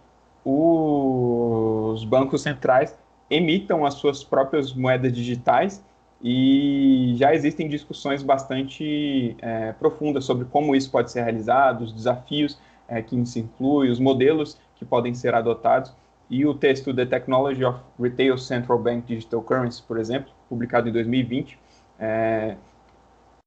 os 0.44 2.04
bancos 2.04 2.42
centrais 2.42 2.96
emitam 3.30 3.86
as 3.86 3.94
suas 3.94 4.22
próprias 4.22 4.74
moedas 4.74 5.12
digitais 5.12 5.82
e 6.22 7.14
já 7.16 7.34
existem 7.34 7.68
discussões 7.68 8.22
bastante 8.22 9.36
é, 9.40 9.72
profundas 9.72 10.24
sobre 10.24 10.44
como 10.46 10.76
isso 10.76 10.90
pode 10.90 11.10
ser 11.10 11.22
realizado, 11.22 11.82
os 11.84 11.92
desafios 11.92 12.58
é, 12.86 13.00
que 13.02 13.16
isso 13.16 13.38
inclui, 13.38 13.90
os 13.90 13.98
modelos 13.98 14.58
que 14.76 14.84
podem 14.84 15.14
ser 15.14 15.34
adotados. 15.34 15.94
E 16.34 16.44
o 16.44 16.52
texto 16.52 16.92
The 16.92 17.06
Technology 17.06 17.64
of 17.64 17.78
Retail 17.96 18.36
Central 18.36 18.80
Bank 18.80 19.06
Digital 19.06 19.40
Currency, 19.40 19.80
por 19.84 20.00
exemplo, 20.00 20.32
publicado 20.48 20.88
em 20.88 20.92
2020, 20.92 21.56
é, 21.96 22.56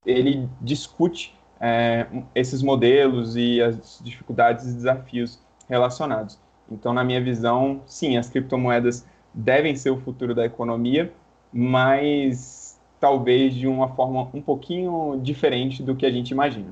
ele 0.06 0.48
discute 0.62 1.38
é, 1.60 2.08
esses 2.34 2.64
modelos 2.64 3.36
e 3.36 3.62
as 3.62 4.00
dificuldades 4.02 4.64
e 4.64 4.74
desafios 4.74 5.38
relacionados. 5.68 6.40
Então, 6.72 6.94
na 6.94 7.04
minha 7.04 7.22
visão, 7.22 7.82
sim, 7.86 8.16
as 8.16 8.30
criptomoedas 8.30 9.06
devem 9.34 9.76
ser 9.76 9.90
o 9.90 9.98
futuro 9.98 10.34
da 10.34 10.46
economia, 10.46 11.12
mas 11.52 12.80
talvez 13.02 13.54
de 13.54 13.68
uma 13.68 13.90
forma 13.90 14.30
um 14.34 14.42
pouquinho 14.42 15.20
diferente 15.22 15.84
do 15.84 15.94
que 15.94 16.06
a 16.06 16.10
gente 16.10 16.32
imagina. 16.32 16.72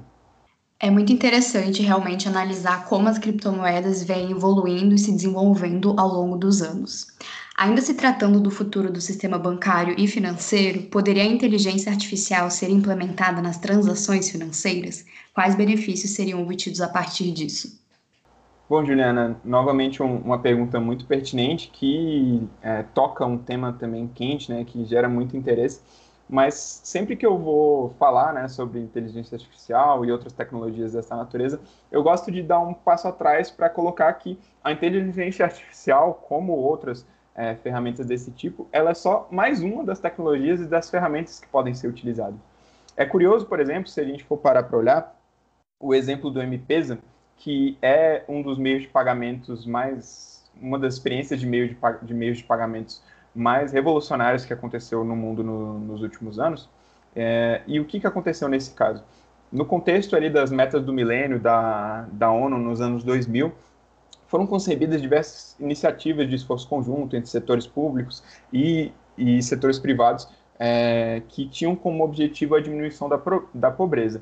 É 0.77 0.89
muito 0.89 1.13
interessante 1.13 1.81
realmente 1.81 2.27
analisar 2.27 2.85
como 2.85 3.07
as 3.07 3.17
criptomoedas 3.17 4.03
vêm 4.03 4.31
evoluindo 4.31 4.93
e 4.93 4.97
se 4.97 5.11
desenvolvendo 5.11 5.95
ao 5.97 6.09
longo 6.09 6.35
dos 6.35 6.61
anos. 6.61 7.07
Ainda 7.57 7.79
se 7.79 7.93
tratando 7.93 8.41
do 8.41 8.51
futuro 8.51 8.91
do 8.91 8.99
sistema 8.99 9.39
bancário 9.39 9.95
e 9.97 10.05
financeiro, 10.05 10.83
poderia 10.83 11.23
a 11.23 11.25
inteligência 11.25 11.89
artificial 11.89 12.51
ser 12.51 12.69
implementada 12.69 13.41
nas 13.41 13.57
transações 13.57 14.29
financeiras? 14.29 15.05
Quais 15.33 15.55
benefícios 15.55 16.11
seriam 16.11 16.43
obtidos 16.43 16.81
a 16.81 16.89
partir 16.89 17.31
disso? 17.31 17.79
Bom, 18.67 18.83
Juliana, 18.83 19.39
novamente 19.45 20.03
um, 20.03 20.17
uma 20.17 20.39
pergunta 20.39 20.79
muito 20.79 21.05
pertinente 21.05 21.69
que 21.71 22.45
é, 22.61 22.83
toca 22.83 23.25
um 23.25 23.37
tema 23.37 23.71
também 23.71 24.07
quente, 24.13 24.51
né, 24.51 24.65
que 24.65 24.83
gera 24.83 25.07
muito 25.07 25.37
interesse. 25.37 25.79
Mas 26.27 26.81
sempre 26.83 27.15
que 27.15 27.25
eu 27.25 27.37
vou 27.37 27.91
falar 27.99 28.33
né, 28.33 28.47
sobre 28.47 28.79
inteligência 28.79 29.35
artificial 29.35 30.03
e 30.03 30.11
outras 30.11 30.33
tecnologias 30.33 30.93
dessa 30.93 31.15
natureza, 31.15 31.59
eu 31.91 32.01
gosto 32.01 32.31
de 32.31 32.41
dar 32.41 32.59
um 32.59 32.73
passo 32.73 33.07
atrás 33.07 33.51
para 33.51 33.69
colocar 33.69 34.11
que 34.13 34.39
a 34.63 34.71
inteligência 34.71 35.45
artificial, 35.45 36.15
como 36.27 36.53
outras 36.53 37.05
é, 37.35 37.53
ferramentas 37.55 38.07
desse 38.07 38.31
tipo, 38.31 38.67
ela 38.71 38.91
é 38.91 38.93
só 38.95 39.27
mais 39.29 39.61
uma 39.61 39.83
das 39.83 39.99
tecnologias 39.99 40.61
e 40.61 40.65
das 40.65 40.89
ferramentas 40.89 41.39
que 41.39 41.47
podem 41.47 41.75
ser 41.75 41.87
utilizadas. 41.87 42.39
É 42.97 43.05
curioso, 43.05 43.45
por 43.45 43.59
exemplo, 43.59 43.89
se 43.89 43.99
a 43.99 44.05
gente 44.05 44.23
for 44.23 44.37
parar 44.37 44.63
para 44.63 44.77
olhar 44.77 45.15
o 45.79 45.93
exemplo 45.93 46.31
do 46.31 46.41
M-Pesa, 46.41 46.97
que 47.37 47.77
é 47.81 48.23
um 48.27 48.41
dos 48.41 48.57
meios 48.57 48.83
de 48.83 48.87
pagamentos 48.87 49.65
mais, 49.65 50.43
uma 50.59 50.79
das 50.79 50.93
experiências 50.95 51.39
de, 51.39 51.45
meio 51.45 51.67
de, 51.67 51.77
de 52.01 52.13
meios 52.13 52.37
de 52.37 52.45
pagamentos 52.45 53.03
mais 53.35 53.73
revolucionárias 53.73 54.45
que 54.45 54.53
aconteceu 54.53 55.03
no 55.03 55.15
mundo 55.15 55.43
no, 55.43 55.79
nos 55.79 56.01
últimos 56.01 56.39
anos. 56.39 56.69
É, 57.15 57.61
e 57.67 57.79
o 57.79 57.85
que, 57.85 57.99
que 57.99 58.07
aconteceu 58.07 58.47
nesse 58.47 58.73
caso? 58.73 59.03
No 59.51 59.65
contexto 59.65 60.15
ali 60.15 60.29
das 60.29 60.51
metas 60.51 60.83
do 60.83 60.93
milênio 60.93 61.39
da, 61.39 62.07
da 62.11 62.31
ONU 62.31 62.57
nos 62.57 62.81
anos 62.81 63.03
2000, 63.03 63.53
foram 64.27 64.47
concebidas 64.47 65.01
diversas 65.01 65.55
iniciativas 65.59 66.27
de 66.27 66.35
esforço 66.35 66.67
conjunto 66.67 67.15
entre 67.15 67.29
setores 67.29 67.67
públicos 67.67 68.23
e, 68.51 68.91
e 69.17 69.41
setores 69.43 69.77
privados 69.77 70.27
é, 70.59 71.21
que 71.29 71.47
tinham 71.47 71.75
como 71.75 72.03
objetivo 72.03 72.55
a 72.55 72.61
diminuição 72.61 73.07
da, 73.07 73.21
da 73.53 73.71
pobreza. 73.71 74.21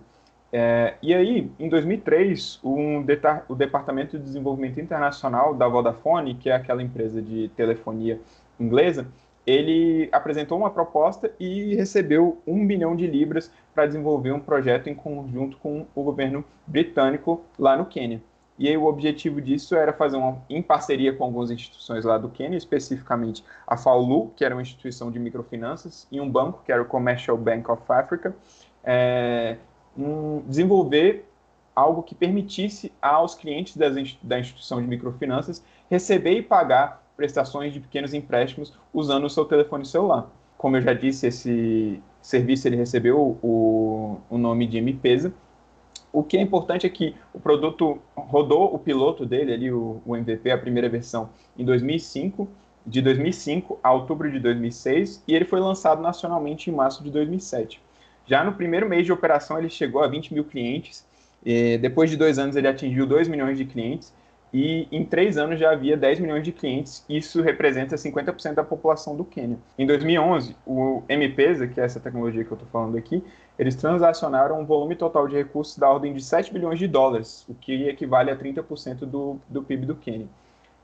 É, 0.51 0.95
e 1.01 1.13
aí, 1.13 1.51
em 1.57 1.67
2003, 1.67 2.59
um 2.63 3.03
o 3.49 3.55
Departamento 3.55 4.19
de 4.19 4.23
Desenvolvimento 4.23 4.79
Internacional 4.79 5.55
da 5.55 5.67
Vodafone, 5.67 6.35
que 6.35 6.49
é 6.49 6.53
aquela 6.53 6.83
empresa 6.83 7.21
de 7.21 7.49
telefonia 7.55 8.19
inglesa, 8.59 9.07
ele 9.45 10.07
apresentou 10.11 10.57
uma 10.57 10.69
proposta 10.69 11.31
e 11.39 11.75
recebeu 11.75 12.41
um 12.47 12.65
bilhão 12.65 12.95
de 12.95 13.05
libras 13.05 13.51
para 13.73 13.85
desenvolver 13.85 14.31
um 14.31 14.39
projeto 14.39 14.87
em 14.87 14.95
conjunto 14.95 15.57
com 15.57 15.85
o 15.93 16.03
governo 16.03 16.45
britânico 16.65 17.41
lá 17.59 17.75
no 17.75 17.85
Quênia. 17.85 18.21
E 18.57 18.67
aí 18.67 18.77
o 18.77 18.85
objetivo 18.85 19.41
disso 19.41 19.75
era 19.75 19.91
fazer 19.91 20.15
uma, 20.15 20.41
em 20.49 20.61
parceria 20.61 21.13
com 21.13 21.23
algumas 21.23 21.49
instituições 21.49 22.05
lá 22.05 22.17
do 22.17 22.29
Quênia, 22.29 22.55
especificamente 22.55 23.43
a 23.65 23.75
FAULU, 23.75 24.31
que 24.35 24.45
era 24.45 24.55
uma 24.55 24.61
instituição 24.61 25.11
de 25.11 25.19
microfinanças, 25.19 26.07
e 26.11 26.21
um 26.21 26.29
banco, 26.29 26.61
que 26.63 26.71
era 26.71 26.81
o 26.81 26.85
Commercial 26.85 27.35
Bank 27.35 27.69
of 27.69 27.81
Africa, 27.89 28.35
é, 28.83 29.57
um, 29.97 30.41
desenvolver 30.47 31.25
algo 31.75 32.03
que 32.03 32.13
permitisse 32.13 32.93
aos 33.01 33.33
clientes 33.33 33.75
das, 33.75 33.95
da 34.21 34.39
instituição 34.39 34.79
de 34.79 34.87
microfinanças 34.87 35.63
receber 35.89 36.37
e 36.37 36.41
pagar 36.41 37.02
prestações 37.23 37.71
de 37.71 37.79
pequenos 37.79 38.13
empréstimos 38.13 38.73
usando 38.93 39.23
o 39.23 39.29
seu 39.29 39.45
telefone 39.45 39.85
celular. 39.85 40.29
Como 40.57 40.75
eu 40.75 40.81
já 40.81 40.93
disse, 40.93 41.27
esse 41.27 42.03
serviço 42.21 42.67
ele 42.67 42.75
recebeu 42.75 43.39
o, 43.41 44.17
o 44.29 44.37
nome 44.37 44.67
de 44.67 44.77
M-Pesa, 44.79 45.33
o 46.11 46.21
que 46.21 46.35
é 46.35 46.41
importante 46.41 46.85
é 46.85 46.89
que 46.89 47.15
o 47.33 47.39
produto 47.39 47.97
rodou 48.13 48.75
o 48.75 48.77
piloto 48.77 49.25
dele, 49.25 49.53
ali, 49.53 49.71
o, 49.71 50.01
o 50.05 50.17
MVP, 50.17 50.51
a 50.51 50.57
primeira 50.57 50.89
versão, 50.89 51.29
em 51.57 51.63
2005, 51.63 52.45
de 52.85 53.01
2005 53.01 53.79
a 53.81 53.93
outubro 53.93 54.29
de 54.29 54.37
2006, 54.37 55.23
e 55.25 55.33
ele 55.33 55.45
foi 55.45 55.61
lançado 55.61 56.01
nacionalmente 56.01 56.69
em 56.69 56.73
março 56.73 57.01
de 57.01 57.09
2007. 57.09 57.81
Já 58.25 58.43
no 58.43 58.53
primeiro 58.53 58.87
mês 58.87 59.05
de 59.05 59.13
operação, 59.13 59.57
ele 59.57 59.69
chegou 59.69 60.03
a 60.03 60.07
20 60.07 60.33
mil 60.33 60.43
clientes, 60.43 61.05
depois 61.79 62.09
de 62.09 62.17
dois 62.17 62.37
anos, 62.37 62.57
ele 62.57 62.67
atingiu 62.67 63.07
2 63.07 63.29
milhões 63.29 63.57
de 63.57 63.63
clientes, 63.63 64.13
e 64.53 64.87
em 64.91 65.03
três 65.03 65.37
anos 65.37 65.59
já 65.59 65.71
havia 65.71 65.97
10 65.97 66.19
milhões 66.19 66.43
de 66.43 66.51
clientes, 66.51 67.03
isso 67.09 67.41
representa 67.41 67.95
50% 67.95 68.53
da 68.53 68.63
população 68.63 69.15
do 69.15 69.25
Quênia. 69.25 69.57
Em 69.79 69.87
2011, 69.87 70.55
o 70.65 71.01
M-Pesa, 71.09 71.67
que 71.67 71.81
é 71.81 71.83
essa 71.83 71.99
tecnologia 71.99 72.43
que 72.43 72.51
eu 72.51 72.55
estou 72.55 72.69
falando 72.69 72.95
aqui, 72.95 73.23
eles 73.57 73.75
transacionaram 73.75 74.61
um 74.61 74.65
volume 74.65 74.95
total 74.95 75.27
de 75.27 75.35
recursos 75.35 75.77
da 75.77 75.89
ordem 75.89 76.13
de 76.13 76.23
7 76.23 76.53
bilhões 76.53 76.77
de 76.77 76.87
dólares, 76.87 77.45
o 77.49 77.55
que 77.55 77.87
equivale 77.87 78.29
a 78.29 78.37
30% 78.37 78.99
do, 78.99 79.39
do 79.49 79.63
PIB 79.63 79.87
do 79.87 79.95
Quênia. 79.95 80.27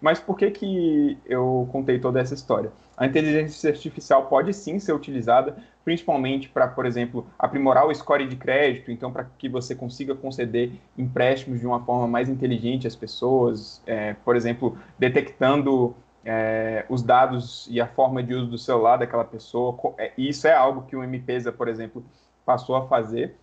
Mas 0.01 0.19
por 0.19 0.37
que, 0.37 0.49
que 0.51 1.17
eu 1.25 1.67
contei 1.71 1.99
toda 1.99 2.19
essa 2.19 2.33
história? 2.33 2.71
A 2.95 3.05
inteligência 3.05 3.69
artificial 3.69 4.25
pode 4.27 4.53
sim 4.53 4.79
ser 4.79 4.93
utilizada, 4.93 5.57
principalmente 5.83 6.49
para, 6.49 6.67
por 6.67 6.85
exemplo, 6.85 7.25
aprimorar 7.37 7.87
o 7.87 7.93
score 7.93 8.27
de 8.27 8.35
crédito, 8.35 8.91
então 8.91 9.11
para 9.11 9.25
que 9.37 9.47
você 9.47 9.73
consiga 9.73 10.13
conceder 10.15 10.71
empréstimos 10.97 11.59
de 11.59 11.67
uma 11.67 11.83
forma 11.83 12.07
mais 12.07 12.29
inteligente 12.29 12.87
às 12.87 12.95
pessoas, 12.95 13.81
é, 13.85 14.13
por 14.25 14.35
exemplo, 14.35 14.77
detectando 14.97 15.95
é, 16.25 16.85
os 16.89 17.01
dados 17.01 17.67
e 17.71 17.79
a 17.79 17.87
forma 17.87 18.21
de 18.21 18.33
uso 18.33 18.47
do 18.47 18.57
celular 18.57 18.97
daquela 18.97 19.25
pessoa. 19.25 19.77
É, 19.97 20.11
isso 20.17 20.47
é 20.47 20.53
algo 20.53 20.83
que 20.83 20.95
o 20.95 21.03
MPesa, 21.03 21.51
por 21.51 21.67
exemplo, 21.67 22.03
passou 22.45 22.75
a 22.75 22.87
fazer. 22.87 23.35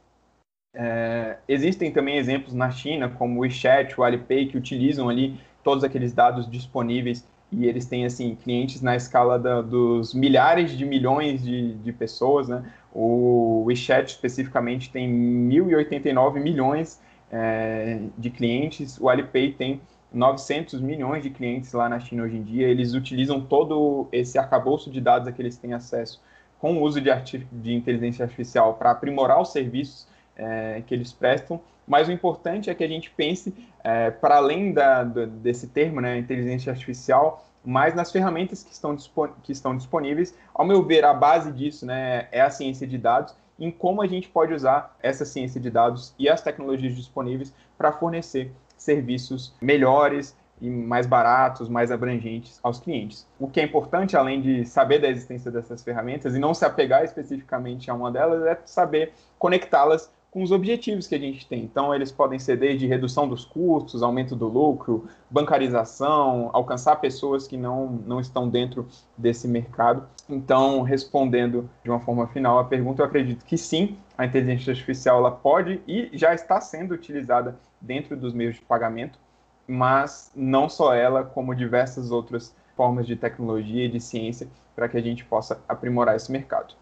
É, 0.74 1.38
existem 1.48 1.90
também 1.90 2.18
exemplos 2.18 2.52
na 2.52 2.70
China, 2.70 3.08
como 3.08 3.38
o 3.38 3.42
WeChat, 3.42 3.98
o 3.98 4.04
Alipay, 4.04 4.46
que 4.46 4.58
utilizam 4.58 5.08
ali 5.08 5.40
todos 5.66 5.82
aqueles 5.82 6.12
dados 6.12 6.48
disponíveis 6.48 7.26
e 7.50 7.66
eles 7.66 7.86
têm 7.86 8.04
assim 8.04 8.36
clientes 8.36 8.80
na 8.80 8.94
escala 8.94 9.36
da, 9.36 9.60
dos 9.60 10.14
milhares 10.14 10.70
de 10.70 10.84
milhões 10.84 11.42
de, 11.42 11.74
de 11.74 11.92
pessoas, 11.92 12.46
né? 12.46 12.62
O 12.94 13.64
WeChat 13.66 14.08
especificamente 14.12 14.92
tem 14.92 15.10
1.089 15.10 16.40
milhões 16.40 17.02
é, 17.32 17.98
de 18.16 18.30
clientes, 18.30 18.96
o 19.00 19.08
Alipay 19.08 19.54
tem 19.54 19.80
900 20.12 20.80
milhões 20.80 21.24
de 21.24 21.30
clientes 21.30 21.72
lá 21.72 21.88
na 21.88 21.98
China 21.98 22.22
hoje 22.22 22.36
em 22.36 22.44
dia. 22.44 22.68
Eles 22.68 22.94
utilizam 22.94 23.40
todo 23.40 24.06
esse 24.12 24.38
arcabouço 24.38 24.88
de 24.88 25.00
dados 25.00 25.26
a 25.26 25.32
que 25.32 25.42
eles 25.42 25.56
têm 25.56 25.74
acesso 25.74 26.22
com 26.60 26.74
o 26.74 26.82
uso 26.82 27.00
de, 27.00 27.10
de 27.50 27.74
inteligência 27.74 28.24
artificial 28.24 28.74
para 28.74 28.92
aprimorar 28.92 29.42
os 29.42 29.50
serviços 29.50 30.06
é, 30.36 30.82
que 30.86 30.94
eles 30.94 31.12
prestam. 31.12 31.60
Mas 31.86 32.08
o 32.08 32.12
importante 32.12 32.68
é 32.68 32.74
que 32.74 32.82
a 32.82 32.88
gente 32.88 33.10
pense, 33.10 33.54
é, 33.82 34.10
para 34.10 34.36
além 34.36 34.72
da, 34.72 35.04
do, 35.04 35.26
desse 35.26 35.68
termo, 35.68 36.00
né, 36.00 36.18
inteligência 36.18 36.72
artificial, 36.72 37.46
mais 37.64 37.94
nas 37.94 38.12
ferramentas 38.12 38.62
que 38.62 38.72
estão, 38.72 38.96
que 39.42 39.52
estão 39.52 39.76
disponíveis. 39.76 40.36
Ao 40.54 40.64
meu 40.64 40.82
ver, 40.82 41.04
a 41.04 41.14
base 41.14 41.50
disso 41.52 41.84
né, 41.84 42.28
é 42.30 42.40
a 42.40 42.50
ciência 42.50 42.86
de 42.86 42.98
dados, 42.98 43.34
em 43.58 43.70
como 43.70 44.02
a 44.02 44.06
gente 44.06 44.28
pode 44.28 44.52
usar 44.52 44.96
essa 45.02 45.24
ciência 45.24 45.60
de 45.60 45.70
dados 45.70 46.14
e 46.18 46.28
as 46.28 46.42
tecnologias 46.42 46.94
disponíveis 46.94 47.52
para 47.76 47.92
fornecer 47.92 48.52
serviços 48.76 49.54
melhores 49.60 50.36
e 50.60 50.70
mais 50.70 51.06
baratos, 51.06 51.68
mais 51.68 51.90
abrangentes 51.90 52.58
aos 52.62 52.80
clientes. 52.80 53.26
O 53.38 53.48
que 53.48 53.60
é 53.60 53.64
importante, 53.64 54.16
além 54.16 54.40
de 54.40 54.64
saber 54.64 55.00
da 55.00 55.08
existência 55.08 55.50
dessas 55.50 55.82
ferramentas 55.82 56.34
e 56.34 56.38
não 56.38 56.54
se 56.54 56.64
apegar 56.64 57.04
especificamente 57.04 57.90
a 57.90 57.94
uma 57.94 58.10
delas, 58.10 58.44
é 58.44 58.58
saber 58.64 59.12
conectá-las 59.38 60.10
com 60.36 60.42
os 60.42 60.52
objetivos 60.52 61.06
que 61.06 61.14
a 61.14 61.18
gente 61.18 61.48
tem. 61.48 61.64
Então, 61.64 61.94
eles 61.94 62.12
podem 62.12 62.38
ser 62.38 62.58
desde 62.58 62.86
redução 62.86 63.26
dos 63.26 63.42
custos, 63.46 64.02
aumento 64.02 64.36
do 64.36 64.46
lucro, 64.46 65.08
bancarização, 65.30 66.50
alcançar 66.52 66.96
pessoas 66.96 67.48
que 67.48 67.56
não, 67.56 67.86
não 68.06 68.20
estão 68.20 68.46
dentro 68.46 68.86
desse 69.16 69.48
mercado. 69.48 70.06
Então, 70.28 70.82
respondendo 70.82 71.70
de 71.82 71.88
uma 71.88 72.00
forma 72.00 72.26
final 72.26 72.58
a 72.58 72.64
pergunta, 72.64 73.00
eu 73.00 73.06
acredito 73.06 73.46
que 73.46 73.56
sim, 73.56 73.96
a 74.18 74.26
inteligência 74.26 74.72
artificial 74.72 75.20
ela 75.20 75.30
pode 75.30 75.80
e 75.88 76.10
já 76.12 76.34
está 76.34 76.60
sendo 76.60 76.92
utilizada 76.92 77.58
dentro 77.80 78.14
dos 78.14 78.34
meios 78.34 78.56
de 78.56 78.60
pagamento, 78.60 79.18
mas 79.66 80.30
não 80.36 80.68
só 80.68 80.92
ela, 80.92 81.24
como 81.24 81.54
diversas 81.54 82.10
outras 82.10 82.54
formas 82.76 83.06
de 83.06 83.16
tecnologia 83.16 83.86
e 83.86 83.88
de 83.88 84.00
ciência 84.00 84.46
para 84.74 84.86
que 84.86 84.98
a 84.98 85.02
gente 85.02 85.24
possa 85.24 85.64
aprimorar 85.66 86.14
esse 86.14 86.30
mercado. 86.30 86.74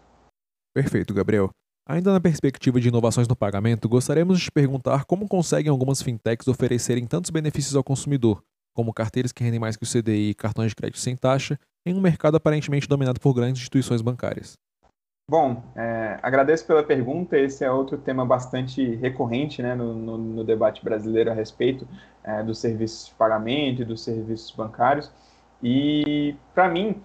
Perfeito, 0.73 1.13
Gabriel. 1.13 1.49
Ainda 1.87 2.11
na 2.11 2.19
perspectiva 2.19 2.79
de 2.79 2.87
inovações 2.87 3.27
no 3.27 3.35
pagamento, 3.35 3.87
gostaríamos 3.87 4.39
de 4.39 4.45
te 4.45 4.51
perguntar 4.51 5.05
como 5.05 5.27
conseguem 5.27 5.69
algumas 5.69 6.01
fintechs 6.01 6.47
oferecerem 6.47 7.05
tantos 7.05 7.29
benefícios 7.29 7.75
ao 7.75 7.83
consumidor, 7.83 8.43
como 8.73 8.91
carteiras 8.91 9.31
que 9.31 9.43
rendem 9.43 9.59
mais 9.59 9.77
que 9.77 9.83
o 9.83 9.87
CDI 9.87 10.31
e 10.31 10.33
cartões 10.33 10.69
de 10.69 10.75
crédito 10.75 10.97
sem 10.97 11.15
taxa, 11.15 11.59
em 11.85 11.93
um 11.93 12.01
mercado 12.01 12.37
aparentemente 12.37 12.87
dominado 12.87 13.19
por 13.19 13.35
grandes 13.35 13.61
instituições 13.61 14.01
bancárias. 14.01 14.53
Bom, 15.29 15.63
é, 15.75 16.19
agradeço 16.23 16.65
pela 16.65 16.81
pergunta. 16.81 17.37
Esse 17.37 17.63
é 17.63 17.69
outro 17.69 17.99
tema 17.99 18.25
bastante 18.25 18.95
recorrente 18.95 19.61
né, 19.61 19.75
no, 19.75 19.93
no, 19.93 20.17
no 20.17 20.43
debate 20.43 20.83
brasileiro 20.83 21.29
a 21.29 21.33
respeito 21.35 21.87
é, 22.23 22.41
dos 22.41 22.57
serviços 22.57 23.09
de 23.09 23.13
pagamento 23.13 23.83
e 23.83 23.85
dos 23.85 24.03
serviços 24.03 24.49
bancários. 24.51 25.11
E, 25.61 26.35
para 26.53 26.67
mim, 26.67 27.01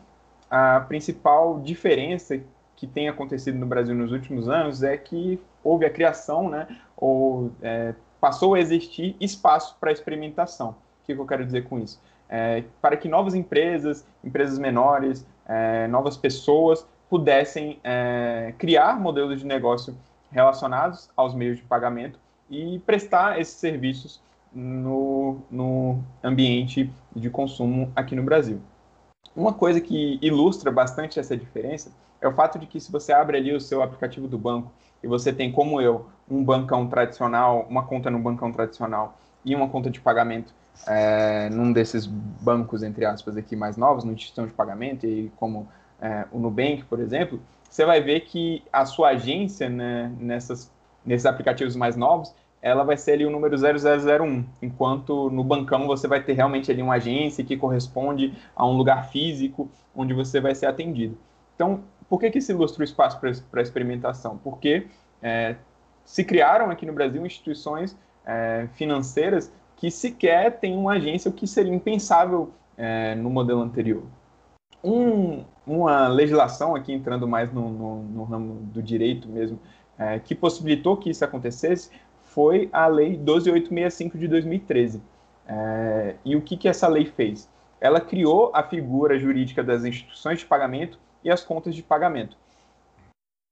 a 0.51 0.81
principal 0.81 1.61
diferença 1.61 2.41
que 2.81 2.87
tem 2.87 3.11
acontecido 3.11 3.59
no 3.59 3.67
Brasil 3.67 3.95
nos 3.95 4.11
últimos 4.11 4.49
anos 4.49 4.83
é 4.83 4.97
que 4.97 5.39
houve 5.63 5.85
a 5.85 5.91
criação, 5.91 6.49
né, 6.49 6.67
ou 6.97 7.53
é, 7.61 7.95
passou 8.19 8.55
a 8.55 8.59
existir 8.59 9.15
espaço 9.21 9.77
para 9.79 9.93
experimentação. 9.93 10.71
O 10.71 11.07
que, 11.07 11.15
que, 11.15 11.21
eu 11.21 11.27
quero 11.27 11.45
dizer 11.45 11.65
com 11.65 11.79
isso? 11.79 12.01
É, 12.27 12.65
para 12.81 12.97
que 12.97 13.07
novas 13.07 13.35
empresas, 13.35 14.07
empresas 14.25 14.59
menores, 14.59 15.27
é, 15.47 15.87
novas 15.89 16.17
pessoas 16.17 16.87
pudessem 17.11 17.79
é, 17.85 18.55
criar 18.57 18.99
modelos 18.99 19.41
de 19.41 19.47
negócio 19.47 19.95
relacionados 20.31 21.11
aos 21.15 21.35
meios 21.35 21.59
de 21.59 21.65
pagamento 21.65 22.19
e 22.49 22.79
prestar 22.87 23.39
esses 23.39 23.55
serviços 23.57 24.23
no, 24.51 25.43
no 25.51 26.03
ambiente 26.25 26.91
de 27.15 27.29
consumo 27.29 27.93
aqui 27.95 28.17
no 28.17 28.23
Brasil. 28.23 28.59
Uma 29.37 29.53
coisa 29.53 29.83
que 29.83 30.19
ilustra 30.23 30.71
bastante 30.73 31.21
essa 31.21 31.37
diferença 31.37 31.93
é 32.21 32.29
o 32.29 32.33
fato 32.33 32.59
de 32.59 32.67
que 32.67 32.81
se 32.81 32.91
você 32.93 33.13
abre 33.13 33.37
ali 33.37 33.55
o 33.55 33.61
seu 33.61 33.83
aplicativo 33.83 34.29
do 34.29 34.39
banco 34.39 34.73
e 35.03 35.07
você 35.07 35.33
tem, 35.33 35.51
como 35.51 35.81
eu, 35.81 36.07
um 36.31 36.45
bancão 36.45 36.87
tradicional, 36.87 37.67
uma 37.69 37.85
conta 37.85 38.11
no 38.11 38.19
bancão 38.19 38.53
tradicional 38.53 39.19
e 39.45 39.55
uma 39.55 39.69
conta 39.69 39.91
de 39.91 40.01
pagamento 40.01 40.53
é, 40.87 41.49
num 41.51 41.73
desses 41.73 42.07
bancos, 42.07 42.83
entre 42.83 43.05
aspas, 43.05 43.37
aqui 43.37 43.57
mais 43.57 43.77
novos, 43.77 44.05
no 44.05 44.13
instituição 44.13 44.47
de 44.47 44.53
pagamento, 44.53 45.07
e 45.07 45.31
como 45.37 45.69
é, 46.01 46.27
o 46.33 46.39
Nubank, 46.39 46.85
por 46.85 47.01
exemplo, 47.01 47.41
você 47.69 47.85
vai 47.85 48.01
ver 48.01 48.21
que 48.21 48.63
a 48.73 48.85
sua 48.85 49.11
agência, 49.11 49.69
né, 49.69 50.13
nessas, 50.19 50.73
nesses 51.05 51.27
aplicativos 51.27 51.77
mais 51.77 51.97
novos, 51.97 52.35
ela 52.63 52.85
vai 52.85 52.97
ser 52.97 53.13
ali 53.13 53.25
o 53.25 53.31
número 53.31 53.57
0001, 53.57 54.45
enquanto 54.61 55.31
no 55.31 55.43
bancão 55.43 55.87
você 55.87 56.07
vai 56.07 56.23
ter 56.23 56.35
realmente 56.35 56.71
ali 56.71 56.83
uma 56.83 56.95
agência 56.95 57.43
que 57.43 57.57
corresponde 57.57 58.35
a 58.55 58.67
um 58.67 58.77
lugar 58.77 59.09
físico 59.09 59.71
onde 59.95 60.13
você 60.13 60.41
vai 60.41 60.55
ser 60.55 60.67
atendido. 60.67 61.17
Então, 61.55 61.81
por 62.11 62.19
que, 62.19 62.29
que 62.29 62.41
se 62.41 62.53
o 62.53 62.65
espaço 62.65 63.21
para 63.21 63.63
experimentação? 63.63 64.37
Porque 64.37 64.89
é, 65.23 65.55
se 66.05 66.25
criaram 66.25 66.69
aqui 66.69 66.85
no 66.85 66.93
Brasil 66.93 67.25
instituições 67.25 67.97
é, 68.27 68.67
financeiras 68.75 69.53
que 69.77 69.93
sequer 69.93 70.59
têm 70.59 70.77
uma 70.77 70.95
agência, 70.95 71.31
o 71.31 71.33
que 71.33 71.47
seria 71.47 71.73
impensável 71.73 72.51
é, 72.77 73.15
no 73.15 73.31
modelo 73.31 73.63
anterior. 73.63 74.03
Um, 74.83 75.45
uma 75.65 76.09
legislação 76.09 76.75
aqui 76.75 76.93
entrando 76.93 77.29
mais 77.29 77.53
no, 77.53 77.71
no, 77.71 78.03
no 78.03 78.25
ramo 78.25 78.55
do 78.73 78.83
direito 78.83 79.29
mesmo, 79.29 79.61
é, 79.97 80.19
que 80.19 80.35
possibilitou 80.35 80.97
que 80.97 81.11
isso 81.11 81.25
acontecesse 81.25 81.91
foi 82.23 82.69
a 82.73 82.89
Lei 82.89 83.17
12865 83.17 84.19
de 84.19 84.27
2013. 84.27 85.01
É, 85.47 86.17
e 86.25 86.35
o 86.35 86.43
que, 86.43 86.57
que 86.57 86.69
essa 86.69 86.89
lei 86.89 87.05
fez? 87.05 87.49
Ela 87.81 88.01
criou 88.01 88.51
a 88.53 88.65
figura 88.65 89.17
jurídica 89.17 89.63
das 89.63 89.85
instituições 89.85 90.41
de 90.41 90.47
pagamento 90.47 90.99
e 91.25 91.31
as 91.31 91.45
contas 91.45 91.75
de 91.75 91.83
pagamento. 91.83 92.37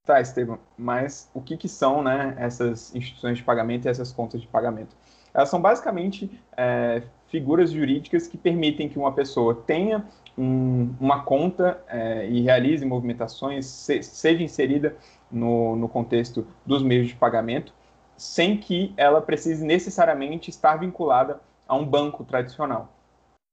Tá, 0.04 0.20
Estevam, 0.20 0.58
mas 0.76 1.30
o 1.34 1.42
que, 1.42 1.56
que 1.56 1.68
são 1.68 2.02
né, 2.02 2.34
essas 2.38 2.94
instituições 2.94 3.38
de 3.38 3.44
pagamento 3.44 3.86
e 3.86 3.88
essas 3.90 4.10
contas 4.10 4.40
de 4.40 4.46
pagamento? 4.46 4.96
Elas 5.34 5.50
são 5.50 5.60
basicamente 5.60 6.40
é, 6.56 7.02
figuras 7.26 7.70
jurídicas 7.70 8.26
que 8.26 8.38
permitem 8.38 8.88
que 8.88 8.98
uma 8.98 9.12
pessoa 9.12 9.54
tenha 9.54 10.04
um, 10.36 10.94
uma 10.98 11.22
conta 11.22 11.82
é, 11.88 12.26
e 12.28 12.40
realize 12.40 12.84
movimentações, 12.86 13.66
se, 13.66 14.02
seja 14.02 14.42
inserida 14.42 14.96
no, 15.30 15.76
no 15.76 15.88
contexto 15.88 16.46
dos 16.64 16.82
meios 16.82 17.08
de 17.08 17.14
pagamento, 17.14 17.74
sem 18.16 18.56
que 18.56 18.92
ela 18.96 19.20
precise 19.20 19.64
necessariamente 19.64 20.48
estar 20.48 20.76
vinculada 20.76 21.40
a 21.66 21.76
um 21.76 21.84
banco 21.84 22.24
tradicional. 22.24 22.92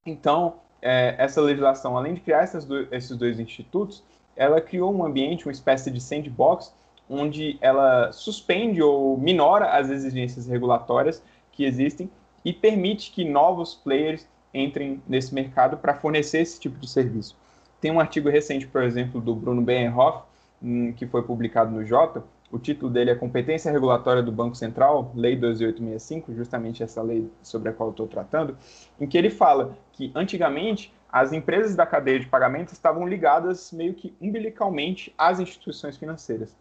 Então, 0.06 0.56
é, 0.85 1.15
essa 1.17 1.41
legislação, 1.41 1.97
além 1.97 2.13
de 2.13 2.21
criar 2.21 2.45
do, 2.45 2.87
esses 2.93 3.17
dois 3.17 3.39
institutos, 3.39 4.03
ela 4.35 4.61
criou 4.61 4.95
um 4.95 5.03
ambiente, 5.03 5.47
uma 5.47 5.51
espécie 5.51 5.89
de 5.89 5.99
sandbox, 5.99 6.71
onde 7.09 7.57
ela 7.59 8.11
suspende 8.11 8.83
ou 8.83 9.17
minora 9.17 9.71
as 9.71 9.89
exigências 9.89 10.45
regulatórias 10.45 11.23
que 11.51 11.65
existem 11.65 12.07
e 12.43 12.53
permite 12.53 13.11
que 13.11 13.25
novos 13.25 13.73
players 13.73 14.27
entrem 14.53 15.01
nesse 15.07 15.33
mercado 15.33 15.75
para 15.75 15.95
fornecer 15.95 16.41
esse 16.41 16.59
tipo 16.59 16.77
de 16.77 16.87
serviço. 16.87 17.35
Tem 17.81 17.89
um 17.89 17.99
artigo 17.99 18.29
recente, 18.29 18.67
por 18.67 18.83
exemplo, 18.83 19.19
do 19.19 19.33
Bruno 19.33 19.63
Benhoff, 19.63 20.23
hum, 20.61 20.93
que 20.93 21.07
foi 21.07 21.23
publicado 21.23 21.71
no 21.71 21.83
Jota, 21.83 22.23
o 22.55 22.59
título 22.59 22.89
dele 22.89 23.11
é 23.11 23.15
Competência 23.15 23.69
Regulatória 23.69 24.23
do 24.23 24.31
Banco 24.31 24.55
Central, 24.55 25.11
Lei 25.13 25.35
2865, 25.35 26.33
justamente 26.33 26.81
essa 26.81 27.01
lei 27.01 27.29
sobre 27.43 27.67
a 27.67 27.73
qual 27.73 27.89
eu 27.89 27.91
estou 27.91 28.07
tratando, 28.07 28.57
em 28.99 29.05
que 29.05 29.17
ele 29.17 29.29
fala 29.29 29.77
que 29.91 30.09
antigamente 30.15 30.93
as 31.11 31.33
empresas 31.33 31.75
da 31.75 31.85
cadeia 31.85 32.17
de 32.17 32.27
pagamento 32.27 32.71
estavam 32.71 33.05
ligadas 33.05 33.73
meio 33.73 33.93
que 33.93 34.15
umbilicalmente 34.21 35.13
às 35.17 35.41
instituições 35.41 35.97
financeiras. 35.97 36.55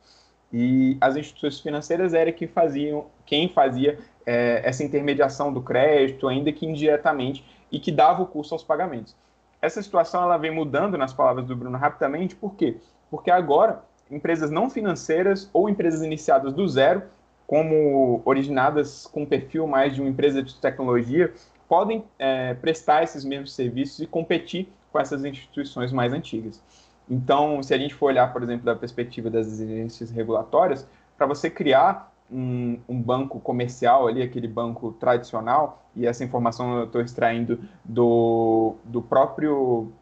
E 0.53 0.97
as 1.01 1.17
instituições 1.17 1.61
financeiras 1.61 2.13
eram 2.13 2.33
que 2.33 2.49
faziam, 2.49 3.07
quem 3.25 3.49
fazia 3.49 3.97
é, 4.27 4.63
essa 4.65 4.83
intermediação 4.83 5.53
do 5.53 5.63
crédito, 5.63 6.27
ainda 6.27 6.51
que 6.51 6.67
indiretamente, 6.67 7.45
e 7.71 7.79
que 7.79 7.93
dava 7.93 8.21
o 8.21 8.27
curso 8.27 8.53
aos 8.53 8.65
pagamentos. 8.65 9.15
Essa 9.63 9.81
situação 9.81 10.25
ela 10.25 10.39
vem 10.39 10.51
mudando, 10.51 10.99
nas 10.99 11.13
palavras 11.13 11.47
do 11.47 11.55
Bruno, 11.55 11.79
rapidamente, 11.79 12.35
por 12.35 12.57
quê? 12.57 12.79
Porque 13.09 13.31
agora 13.31 13.83
empresas 14.15 14.51
não 14.51 14.71
financeiras 14.71 15.51
ou 15.53 15.69
empresas 15.69 16.03
iniciadas 16.03 16.53
do 16.53 16.67
zero, 16.69 17.03
como 17.47 18.23
originadas 18.25 19.07
com 19.07 19.27
perfil 19.27 19.67
mais 19.67 19.95
de 19.95 20.01
uma 20.01 20.09
empresa 20.09 20.43
de 20.43 20.55
tecnologia, 20.55 21.33
podem 21.69 22.05
é, 22.19 22.55
prestar 22.55 23.03
esses 23.03 23.25
mesmos 23.25 23.53
serviços 23.53 24.01
e 24.01 24.07
competir 24.07 24.69
com 24.93 24.99
essas 24.99 25.25
instituições 25.25 25.93
mais 25.93 26.13
antigas. 26.13 26.63
Então, 27.11 27.63
se 27.63 27.75
a 27.75 27.79
gente 27.79 27.95
for 27.95 28.07
olhar, 28.07 28.33
por 28.33 28.43
exemplo, 28.43 28.65
da 28.65 28.75
perspectiva 28.75 29.29
das 29.29 29.47
exigências 29.47 30.11
regulatórias, 30.11 30.87
para 31.17 31.27
você 31.27 31.51
criar 31.51 32.13
um, 32.31 32.79
um, 32.89 33.01
banco 33.01 33.39
comercial 33.41 34.09
ali, 34.09 34.23
aquele 34.23 34.49
banco 34.49 34.93
tradicional, 34.93 35.83
e 35.95 36.07
essa 36.07 36.25
informação 36.25 36.79
eu 36.79 36.85
estou 36.85 37.01
extraindo 37.01 37.61
do, 37.85 38.77
do 38.85 39.03
próprio 39.03 39.93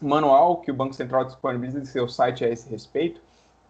manual 0.00 0.56
que 0.56 0.70
o 0.70 0.74
Banco 0.74 0.94
Central 0.94 1.24
disponibiliza 1.24 1.78
em 1.78 1.84
seu 1.84 2.08
site 2.08 2.44
a 2.44 2.48
esse 2.48 2.68
respeito, 2.68 3.20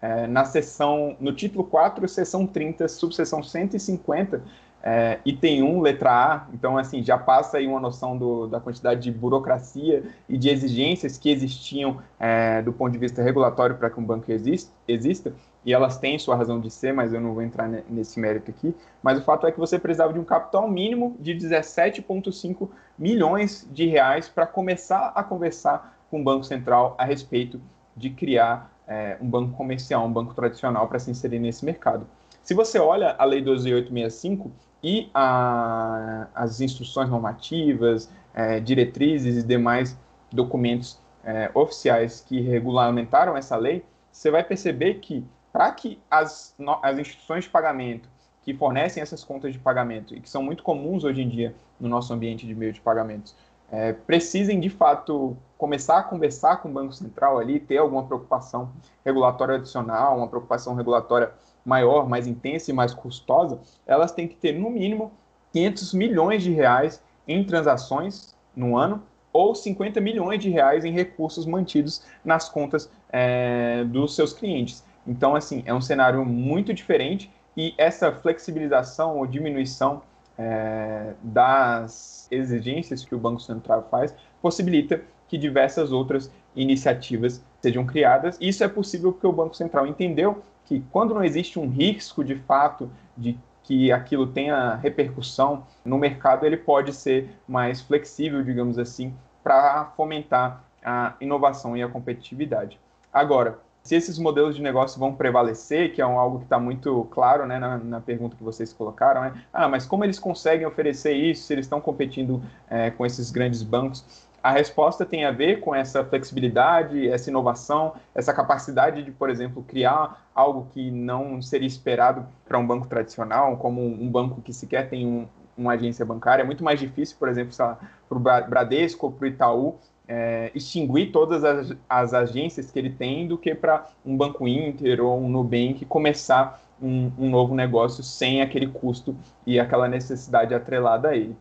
é, 0.02 0.26
na 0.26 0.44
seção, 0.44 1.16
no 1.20 1.32
título 1.32 1.62
4, 1.62 2.08
seção 2.08 2.44
30, 2.44 2.88
subseção 2.88 3.40
150, 3.40 4.42
é, 4.82 5.20
item 5.24 5.62
1, 5.62 5.80
letra 5.80 6.10
A, 6.10 6.46
então 6.52 6.76
assim, 6.76 7.04
já 7.04 7.16
passa 7.16 7.58
aí 7.58 7.68
uma 7.68 7.78
noção 7.78 8.18
do, 8.18 8.48
da 8.48 8.58
quantidade 8.58 9.00
de 9.00 9.12
burocracia 9.12 10.02
e 10.28 10.36
de 10.36 10.48
exigências 10.48 11.16
que 11.16 11.30
existiam 11.30 12.02
é, 12.18 12.60
do 12.62 12.72
ponto 12.72 12.92
de 12.92 12.98
vista 12.98 13.22
regulatório 13.22 13.76
para 13.76 13.88
que 13.88 14.00
um 14.00 14.04
banco 14.04 14.30
exista, 14.32 14.72
exista, 14.88 15.32
e 15.64 15.72
elas 15.72 15.98
têm 15.98 16.18
sua 16.18 16.34
razão 16.34 16.58
de 16.58 16.68
ser, 16.68 16.92
mas 16.92 17.14
eu 17.14 17.20
não 17.20 17.32
vou 17.32 17.42
entrar 17.42 17.68
nesse 17.88 18.18
mérito 18.18 18.50
aqui, 18.50 18.74
mas 19.00 19.16
o 19.18 19.22
fato 19.22 19.46
é 19.46 19.52
que 19.52 19.60
você 19.60 19.78
precisava 19.78 20.12
de 20.12 20.18
um 20.18 20.24
capital 20.24 20.68
mínimo 20.68 21.16
de 21.20 21.32
17,5 21.32 22.68
milhões 22.98 23.68
de 23.70 23.86
reais 23.86 24.28
para 24.28 24.48
começar 24.48 25.12
a 25.14 25.22
conversar 25.22 25.96
com 26.10 26.20
o 26.20 26.24
Banco 26.24 26.42
Central 26.42 26.96
a 26.98 27.04
respeito 27.04 27.60
de 27.96 28.10
criar 28.10 28.71
é, 28.86 29.16
um 29.20 29.28
banco 29.28 29.56
comercial, 29.56 30.04
um 30.04 30.12
banco 30.12 30.34
tradicional 30.34 30.88
para 30.88 30.98
se 30.98 31.10
inserir 31.10 31.38
nesse 31.38 31.64
mercado. 31.64 32.06
Se 32.42 32.54
você 32.54 32.78
olha 32.78 33.14
a 33.18 33.24
Lei 33.24 33.40
12865, 33.40 34.50
e 34.82 35.08
a, 35.14 36.26
as 36.34 36.60
instruções 36.60 37.08
normativas, 37.08 38.10
é, 38.34 38.58
diretrizes 38.58 39.44
e 39.44 39.46
demais 39.46 39.96
documentos 40.32 40.98
é, 41.24 41.50
oficiais 41.54 42.24
que 42.26 42.40
regulamentaram 42.40 43.36
essa 43.36 43.56
lei, 43.56 43.84
você 44.10 44.30
vai 44.30 44.42
perceber 44.42 44.94
que 44.94 45.24
para 45.52 45.70
que 45.70 46.00
as, 46.10 46.54
as 46.82 46.98
instituições 46.98 47.44
de 47.44 47.50
pagamento 47.50 48.08
que 48.42 48.52
fornecem 48.52 49.02
essas 49.02 49.22
contas 49.22 49.52
de 49.52 49.58
pagamento 49.58 50.14
e 50.14 50.20
que 50.20 50.28
são 50.28 50.42
muito 50.42 50.62
comuns 50.62 51.04
hoje 51.04 51.22
em 51.22 51.28
dia 51.28 51.54
no 51.78 51.88
nosso 51.88 52.12
ambiente 52.12 52.46
de 52.46 52.54
meio 52.54 52.72
de 52.72 52.80
pagamentos, 52.80 53.36
é, 53.72 53.94
precisem 53.94 54.60
de 54.60 54.68
fato 54.68 55.34
começar 55.56 55.98
a 55.98 56.02
conversar 56.02 56.56
com 56.56 56.68
o 56.68 56.72
Banco 56.72 56.92
Central 56.92 57.38
ali, 57.38 57.58
ter 57.58 57.78
alguma 57.78 58.04
preocupação 58.04 58.70
regulatória 59.04 59.54
adicional, 59.54 60.18
uma 60.18 60.28
preocupação 60.28 60.74
regulatória 60.74 61.32
maior, 61.64 62.06
mais 62.06 62.26
intensa 62.26 62.70
e 62.70 62.74
mais 62.74 62.92
custosa, 62.92 63.60
elas 63.86 64.12
têm 64.12 64.28
que 64.28 64.36
ter 64.36 64.52
no 64.52 64.68
mínimo 64.68 65.10
500 65.52 65.94
milhões 65.94 66.42
de 66.42 66.50
reais 66.52 67.02
em 67.26 67.42
transações 67.44 68.36
no 68.54 68.76
ano 68.76 69.02
ou 69.32 69.54
50 69.54 70.00
milhões 70.00 70.40
de 70.40 70.50
reais 70.50 70.84
em 70.84 70.92
recursos 70.92 71.46
mantidos 71.46 72.04
nas 72.22 72.48
contas 72.48 72.90
é, 73.10 73.84
dos 73.84 74.14
seus 74.14 74.34
clientes. 74.34 74.84
Então, 75.06 75.34
assim, 75.34 75.62
é 75.64 75.72
um 75.72 75.80
cenário 75.80 76.24
muito 76.24 76.74
diferente 76.74 77.30
e 77.56 77.74
essa 77.78 78.12
flexibilização 78.12 79.16
ou 79.16 79.26
diminuição 79.26 80.02
é, 80.42 81.14
das 81.22 82.26
exigências 82.30 83.04
que 83.04 83.14
o 83.14 83.18
Banco 83.18 83.40
Central 83.40 83.86
faz 83.88 84.14
possibilita 84.40 85.00
que 85.28 85.38
diversas 85.38 85.92
outras 85.92 86.30
iniciativas 86.54 87.42
sejam 87.60 87.86
criadas. 87.86 88.36
Isso 88.40 88.64
é 88.64 88.68
possível 88.68 89.12
porque 89.12 89.26
o 89.26 89.32
Banco 89.32 89.54
Central 89.54 89.86
entendeu 89.86 90.42
que 90.64 90.82
quando 90.90 91.14
não 91.14 91.22
existe 91.22 91.58
um 91.58 91.68
risco 91.68 92.24
de 92.24 92.34
fato 92.34 92.90
de 93.16 93.38
que 93.62 93.92
aquilo 93.92 94.26
tenha 94.26 94.74
repercussão 94.74 95.64
no 95.84 95.96
mercado, 95.96 96.44
ele 96.44 96.56
pode 96.56 96.92
ser 96.92 97.30
mais 97.46 97.80
flexível, 97.80 98.42
digamos 98.42 98.78
assim, 98.78 99.14
para 99.44 99.92
fomentar 99.96 100.64
a 100.84 101.14
inovação 101.20 101.76
e 101.76 101.82
a 101.82 101.88
competitividade. 101.88 102.80
Agora, 103.12 103.60
se 103.82 103.96
esses 103.96 104.18
modelos 104.18 104.54
de 104.54 104.62
negócio 104.62 104.98
vão 104.98 105.14
prevalecer, 105.14 105.92
que 105.92 106.00
é 106.00 106.06
um, 106.06 106.18
algo 106.18 106.38
que 106.38 106.44
está 106.44 106.58
muito 106.58 107.06
claro 107.10 107.46
né, 107.46 107.58
na, 107.58 107.78
na, 107.78 108.00
pergunta 108.00 108.36
que 108.36 108.42
vocês 108.42 108.72
colocaram, 108.72 109.22
né? 109.22 109.42
ah, 109.52 109.68
mas 109.68 109.84
como 109.84 110.04
eles 110.04 110.18
conseguem 110.18 110.66
oferecer 110.66 111.12
isso 111.12 111.44
se 111.44 111.52
eles 111.52 111.66
estão 111.66 111.80
competindo 111.80 112.42
é, 112.70 112.90
com 112.90 113.04
esses 113.04 113.30
grandes 113.30 113.62
bancos? 113.62 114.04
a 114.42 114.50
resposta 114.50 115.06
tem 115.06 115.24
a 115.24 115.30
ver 115.30 115.60
com 115.60 115.74
essa 115.74 116.04
flexibilidade, 116.04 117.08
essa 117.08 117.30
inovação, 117.30 117.94
essa 118.12 118.34
capacidade 118.34 119.02
de, 119.02 119.12
por 119.12 119.30
exemplo, 119.30 119.62
criar 119.62 120.26
algo 120.34 120.66
que 120.72 120.90
não 120.90 121.40
seria 121.40 121.68
esperado 121.68 122.26
para 122.44 122.58
um 122.58 122.66
banco 122.66 122.88
tradicional, 122.88 123.56
como 123.56 123.80
um 123.80 124.10
banco 124.10 124.40
que 124.42 124.52
sequer 124.52 124.88
tem 124.88 125.06
um, 125.06 125.28
uma 125.56 125.74
agência 125.74 126.04
bancária. 126.04 126.42
É 126.42 126.44
muito 126.44 126.64
mais 126.64 126.80
difícil, 126.80 127.16
por 127.20 127.28
exemplo, 127.28 127.54
para 127.56 127.78
o 128.10 128.18
Bradesco 128.18 129.06
ou 129.06 129.12
para 129.12 129.24
o 129.24 129.28
Itaú 129.28 129.78
é, 130.12 130.50
extinguir 130.54 131.10
todas 131.10 131.42
as, 131.42 131.74
as, 131.88 132.12
agências 132.12 132.70
que 132.70 132.78
ele 132.78 132.90
tem 132.90 133.26
do 133.26 133.38
que 133.38 133.54
para 133.54 133.86
um 134.04 134.14
Banco 134.14 134.46
Inter 134.46 135.02
ou 135.02 135.18
um 135.18 135.26
Nubank 135.26 135.86
começar 135.86 136.62
um, 136.82 137.10
um 137.18 137.30
novo 137.30 137.54
negócio 137.54 138.04
sem 138.04 138.42
aquele 138.42 138.66
custo 138.66 139.16
e 139.46 139.58
aquela 139.58 139.88
necessidade 139.88 140.54
atrelada 140.54 141.08
a 141.08 141.16
ele. 141.16 141.34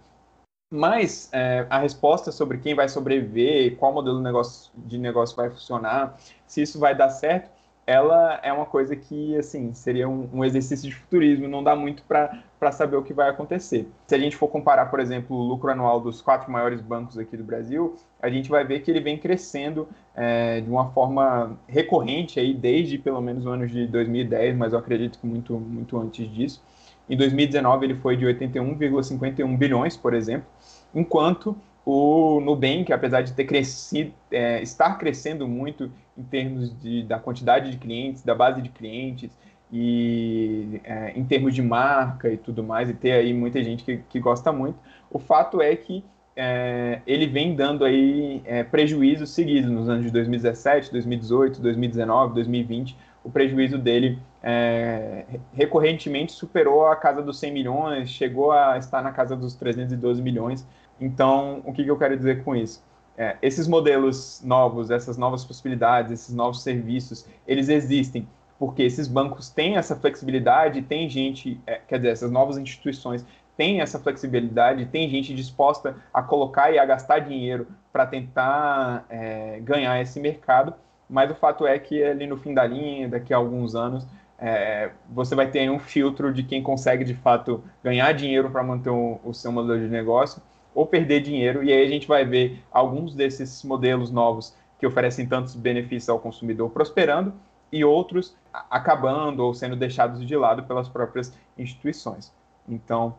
Mas 0.74 1.30
é, 1.34 1.68
a 1.70 1.80
resposta 1.80 2.32
sobre 2.32 2.60
quem 2.60 2.74
vai 2.74 2.88
sobreviver, 2.88 3.76
qual 3.76 3.94
modelo 3.94 4.20
de 4.20 4.24
negócio, 4.24 4.72
de 4.78 4.98
negócio 4.98 5.36
vai 5.36 5.50
funcionar, 5.50 6.18
se 6.48 6.62
isso 6.62 6.80
vai 6.80 6.96
dar 6.96 7.10
certo, 7.10 7.50
ela 7.86 8.40
é 8.44 8.54
uma 8.54 8.66
coisa 8.66 8.96
que, 8.96 9.36
assim, 9.36 9.74
seria 9.74 10.08
um, 10.08 10.30
um 10.34 10.46
exercício 10.46 10.88
de 10.88 10.96
futurismo, 10.96 11.48
não 11.48 11.64
dá 11.64 11.76
muito 11.76 12.04
para 12.04 12.72
saber 12.72 12.96
o 12.96 13.04
que 13.04 13.14
vai 13.14 13.30
acontecer. 13.30 13.88
Se 14.08 14.16
a 14.16 14.20
gente 14.20 14.36
for 14.36 14.48
comparar, 14.48 14.86
por 14.88 15.00
exemplo, 15.00 15.36
o 15.36 15.42
lucro 15.42 15.72
anual 15.72 16.00
dos 16.00 16.22
quatro 16.22 16.52
maiores 16.52 16.80
bancos 16.80 17.18
aqui 17.18 17.36
do 17.36 17.44
Brasil, 17.44 17.96
a 18.22 18.30
gente 18.30 18.50
vai 18.50 18.64
ver 18.64 18.82
que 18.82 18.92
ele 18.92 19.00
vem 19.00 19.18
crescendo 19.18 19.88
é, 20.16 20.62
de 20.62 20.70
uma 20.70 20.92
forma 20.92 21.58
recorrente 21.68 22.40
aí 22.40 22.54
desde 22.54 22.98
pelo 22.98 23.20
menos 23.20 23.46
o 23.46 23.50
ano 23.50 23.68
de 23.68 23.88
2010, 23.88 24.56
mas 24.56 24.74
eu 24.74 24.80
acredito 24.80 25.20
que 25.20 25.26
muito, 25.26 25.54
muito 25.60 25.98
antes 25.98 26.30
disso. 26.32 26.64
Em 27.10 27.18
2019 27.18 27.86
ele 27.86 27.96
foi 27.96 28.16
de 28.16 28.26
81,51 28.26 29.58
bilhões, 29.58 29.98
por 29.98 30.14
exemplo, 30.14 30.48
enquanto 30.94 31.58
o 31.86 32.40
Nubank, 32.42 32.92
apesar 32.94 33.22
de 33.22 33.34
ter 33.34 33.46
crescido, 33.46 34.14
é, 34.32 34.62
estar 34.62 34.98
crescendo 34.98 35.48
muito 35.48 35.92
em 36.18 36.24
termos 36.24 36.80
de, 36.80 37.04
da 37.04 37.20
quantidade 37.20 37.72
de 37.72 37.78
clientes, 37.78 38.24
da 38.24 38.36
base 38.36 38.62
de 38.62 38.70
clientes 38.70 39.32
e 39.72 40.82
é, 40.84 41.14
em 41.16 41.24
termos 41.24 41.56
de 41.56 41.62
marca 41.62 42.30
e 42.30 42.38
tudo 42.38 42.64
mais, 42.64 42.90
e 42.90 42.94
ter 42.94 43.14
aí 43.14 43.34
muita 43.34 43.64
gente 43.64 43.84
que, 43.84 43.98
que 44.10 44.20
gosta 44.20 44.52
muito, 44.52 44.78
o 45.10 45.18
fato 45.18 45.62
é 45.62 45.76
que 45.76 46.04
é, 46.36 47.02
ele 47.06 47.28
vem 47.28 47.56
dando 47.56 47.84
aí 47.84 48.42
é, 48.46 48.64
prejuízos 48.64 49.32
seguidos. 49.32 49.70
Nos 49.70 49.90
anos 49.90 50.06
de 50.06 50.12
2017, 50.12 50.92
2018, 50.92 51.62
2019, 51.62 52.34
2020, 52.36 52.98
o 53.24 53.30
prejuízo 53.30 53.78
dele 53.78 54.18
é, 54.42 55.26
recorrentemente 55.54 56.32
superou 56.32 56.88
a 56.88 56.96
casa 56.96 57.22
dos 57.22 57.40
100 57.40 57.54
milhões, 57.54 58.10
chegou 58.10 58.52
a 58.52 58.78
estar 58.78 59.02
na 59.02 59.12
casa 59.12 59.36
dos 59.36 59.56
312 59.56 60.22
milhões, 60.22 60.68
então, 61.02 61.64
o 61.66 61.74
que, 61.74 61.84
que 61.84 61.90
eu 61.90 61.98
quero 61.98 62.16
dizer 62.16 62.44
com 62.44 62.56
isso? 62.56 62.84
É, 63.18 63.36
esses 63.42 63.68
modelos 63.68 64.42
novos, 64.44 64.92
essas 64.92 65.18
novas 65.18 65.44
possibilidades, 65.44 66.12
esses 66.12 66.34
novos 66.34 66.62
serviços, 66.62 67.28
eles 67.48 67.68
existem 67.68 68.28
porque 68.58 68.84
esses 68.84 69.08
bancos 69.08 69.50
têm 69.50 69.76
essa 69.76 69.96
flexibilidade, 69.96 70.84
tem 70.84 71.10
gente, 71.10 71.60
é, 71.66 71.82
quer 71.88 71.98
dizer, 71.98 72.10
essas 72.10 72.32
novas 72.32 72.60
instituições 72.60 73.26
têm 73.58 73.82
essa 73.82 73.98
flexibilidade, 73.98 74.86
tem 74.86 75.10
gente 75.10 75.34
disposta 75.34 75.96
a 76.14 76.22
colocar 76.22 76.72
e 76.72 76.78
a 76.78 76.86
gastar 76.86 77.20
dinheiro 77.20 77.68
para 77.92 78.06
tentar 78.06 79.04
é, 79.10 79.60
ganhar 79.62 80.00
esse 80.00 80.20
mercado, 80.20 80.76
mas 81.10 81.32
o 81.32 81.36
fato 81.36 81.66
é 81.66 81.80
que 81.80 82.04
ali 82.04 82.28
no 82.28 82.38
fim 82.38 82.54
da 82.54 82.64
linha, 82.64 83.10
daqui 83.10 83.34
a 83.34 83.38
alguns 83.38 83.74
anos, 83.74 84.06
é, 84.38 84.92
você 85.10 85.34
vai 85.34 85.50
ter 85.50 85.68
um 85.72 85.80
filtro 85.80 86.32
de 86.32 86.44
quem 86.44 86.62
consegue 86.62 87.04
de 87.04 87.16
fato 87.16 87.64
ganhar 87.84 88.12
dinheiro 88.12 88.52
para 88.52 88.62
manter 88.62 88.92
o, 88.92 89.20
o 89.24 89.34
seu 89.34 89.52
modelo 89.52 89.80
de 89.80 89.88
negócio 89.88 90.40
ou 90.74 90.86
perder 90.86 91.22
dinheiro, 91.22 91.64
e 91.64 91.72
aí 91.72 91.84
a 91.84 91.90
gente 91.90 92.08
vai 92.08 92.26
ver 92.26 92.64
alguns 92.72 93.14
desses 93.14 93.64
modelos 93.64 94.12
novos 94.12 94.56
que 94.80 94.88
oferecem 94.88 95.28
tantos 95.28 95.56
benefícios 95.56 96.10
ao 96.10 96.20
consumidor 96.20 96.70
prosperando 96.70 97.34
e 97.72 97.86
outros 97.86 98.36
acabando 98.70 99.44
ou 99.44 99.54
sendo 99.54 99.76
deixados 99.76 100.26
de 100.26 100.36
lado 100.36 100.64
pelas 100.64 100.90
próprias 100.90 101.34
instituições. 101.58 102.34
Então, 102.68 103.16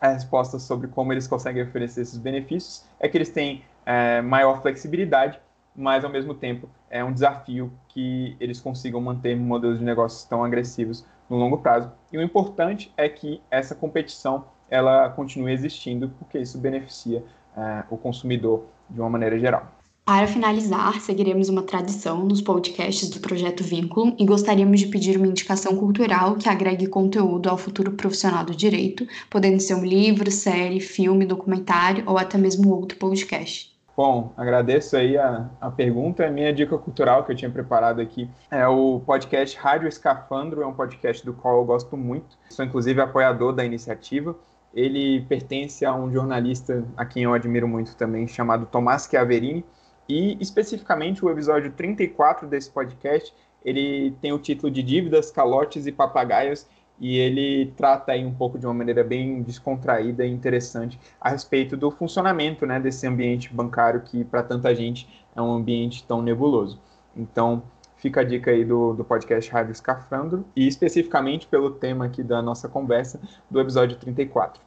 a 0.00 0.08
resposta 0.08 0.58
sobre 0.58 0.88
como 0.88 1.12
eles 1.12 1.26
conseguem 1.26 1.62
oferecer 1.62 2.02
esses 2.02 2.18
benefícios 2.18 2.84
é 2.98 3.08
que 3.08 3.16
eles 3.16 3.30
têm 3.30 3.62
é, 3.86 4.20
maior 4.20 4.60
flexibilidade, 4.62 5.38
mas 5.74 6.04
ao 6.04 6.10
mesmo 6.10 6.34
tempo 6.34 6.68
é 6.90 7.04
um 7.04 7.12
desafio 7.12 7.72
que 7.88 8.36
eles 8.40 8.60
consigam 8.60 9.00
manter 9.00 9.36
modelos 9.36 9.78
de 9.78 9.84
negócios 9.84 10.24
tão 10.24 10.44
agressivos 10.44 11.04
no 11.28 11.36
longo 11.36 11.58
prazo. 11.58 11.90
E 12.12 12.18
o 12.18 12.22
importante 12.22 12.92
é 12.96 13.08
que 13.08 13.40
essa 13.50 13.74
competição 13.74 14.44
ela 14.70 15.08
continue 15.10 15.52
existindo, 15.52 16.10
porque 16.18 16.38
isso 16.38 16.58
beneficia 16.58 17.24
é, 17.56 17.84
o 17.90 17.96
consumidor 17.96 18.64
de 18.90 19.00
uma 19.00 19.10
maneira 19.10 19.38
geral. 19.38 19.72
Para 20.04 20.26
finalizar, 20.26 21.00
seguiremos 21.00 21.48
uma 21.48 21.62
tradição 21.62 22.24
nos 22.26 22.42
podcasts 22.42 23.08
do 23.08 23.20
Projeto 23.20 23.64
Vínculo 23.64 24.14
e 24.18 24.26
gostaríamos 24.26 24.80
de 24.80 24.88
pedir 24.88 25.16
uma 25.16 25.26
indicação 25.26 25.74
cultural 25.76 26.36
que 26.36 26.46
agregue 26.46 26.86
conteúdo 26.86 27.48
ao 27.48 27.56
futuro 27.56 27.92
profissional 27.92 28.44
do 28.44 28.54
direito, 28.54 29.06
podendo 29.30 29.60
ser 29.60 29.74
um 29.74 29.84
livro, 29.84 30.30
série, 30.30 30.78
filme, 30.78 31.24
documentário 31.24 32.04
ou 32.06 32.18
até 32.18 32.36
mesmo 32.36 32.70
outro 32.70 32.98
podcast. 32.98 33.74
Bom, 33.96 34.32
agradeço 34.36 34.94
aí 34.94 35.16
a, 35.16 35.48
a 35.58 35.70
pergunta. 35.70 36.26
A 36.26 36.30
minha 36.30 36.52
dica 36.52 36.76
cultural 36.76 37.24
que 37.24 37.32
eu 37.32 37.36
tinha 37.36 37.50
preparado 37.50 38.00
aqui 38.00 38.28
é 38.50 38.66
o 38.68 39.00
podcast 39.06 39.56
Rádio 39.56 39.88
Escafandro, 39.88 40.62
é 40.62 40.66
um 40.66 40.74
podcast 40.74 41.24
do 41.24 41.32
qual 41.32 41.60
eu 41.60 41.64
gosto 41.64 41.96
muito. 41.96 42.36
Sou 42.50 42.64
inclusive 42.64 43.00
apoiador 43.00 43.54
da 43.54 43.64
iniciativa. 43.64 44.36
Ele 44.74 45.22
pertence 45.22 45.84
a 45.86 45.94
um 45.94 46.10
jornalista 46.12 46.84
a 46.96 47.06
quem 47.06 47.22
eu 47.22 47.32
admiro 47.32 47.68
muito 47.68 47.96
também, 47.96 48.26
chamado 48.26 48.66
Tomás 48.66 49.06
Chiaverini, 49.08 49.64
e 50.08 50.36
especificamente 50.40 51.24
o 51.24 51.30
episódio 51.30 51.72
34 51.72 52.46
desse 52.46 52.70
podcast, 52.70 53.32
ele 53.64 54.10
tem 54.20 54.32
o 54.32 54.38
título 54.38 54.70
de 54.70 54.82
Dívidas, 54.82 55.30
Calotes 55.30 55.86
e 55.86 55.92
Papagaios, 55.92 56.66
e 57.00 57.18
ele 57.18 57.72
trata 57.76 58.12
aí 58.12 58.24
um 58.24 58.34
pouco 58.34 58.58
de 58.58 58.66
uma 58.66 58.74
maneira 58.74 59.02
bem 59.02 59.42
descontraída 59.42 60.24
e 60.24 60.30
interessante 60.30 60.98
a 61.20 61.30
respeito 61.30 61.76
do 61.76 61.90
funcionamento 61.90 62.66
né, 62.66 62.78
desse 62.78 63.06
ambiente 63.06 63.52
bancário 63.52 64.02
que 64.02 64.24
para 64.24 64.42
tanta 64.42 64.74
gente 64.74 65.08
é 65.34 65.42
um 65.42 65.52
ambiente 65.52 66.04
tão 66.04 66.22
nebuloso. 66.22 66.80
Então, 67.16 67.62
fica 68.04 68.20
a 68.20 68.24
dica 68.24 68.50
aí 68.50 68.66
do, 68.66 68.92
do 68.92 69.02
podcast 69.02 69.50
Rádio 69.50 69.72
Escafandro 69.72 70.44
e 70.54 70.68
especificamente 70.68 71.46
pelo 71.46 71.70
tema 71.70 72.04
aqui 72.04 72.22
da 72.22 72.42
nossa 72.42 72.68
conversa 72.68 73.18
do 73.50 73.58
episódio 73.58 73.96
34. 73.96 74.62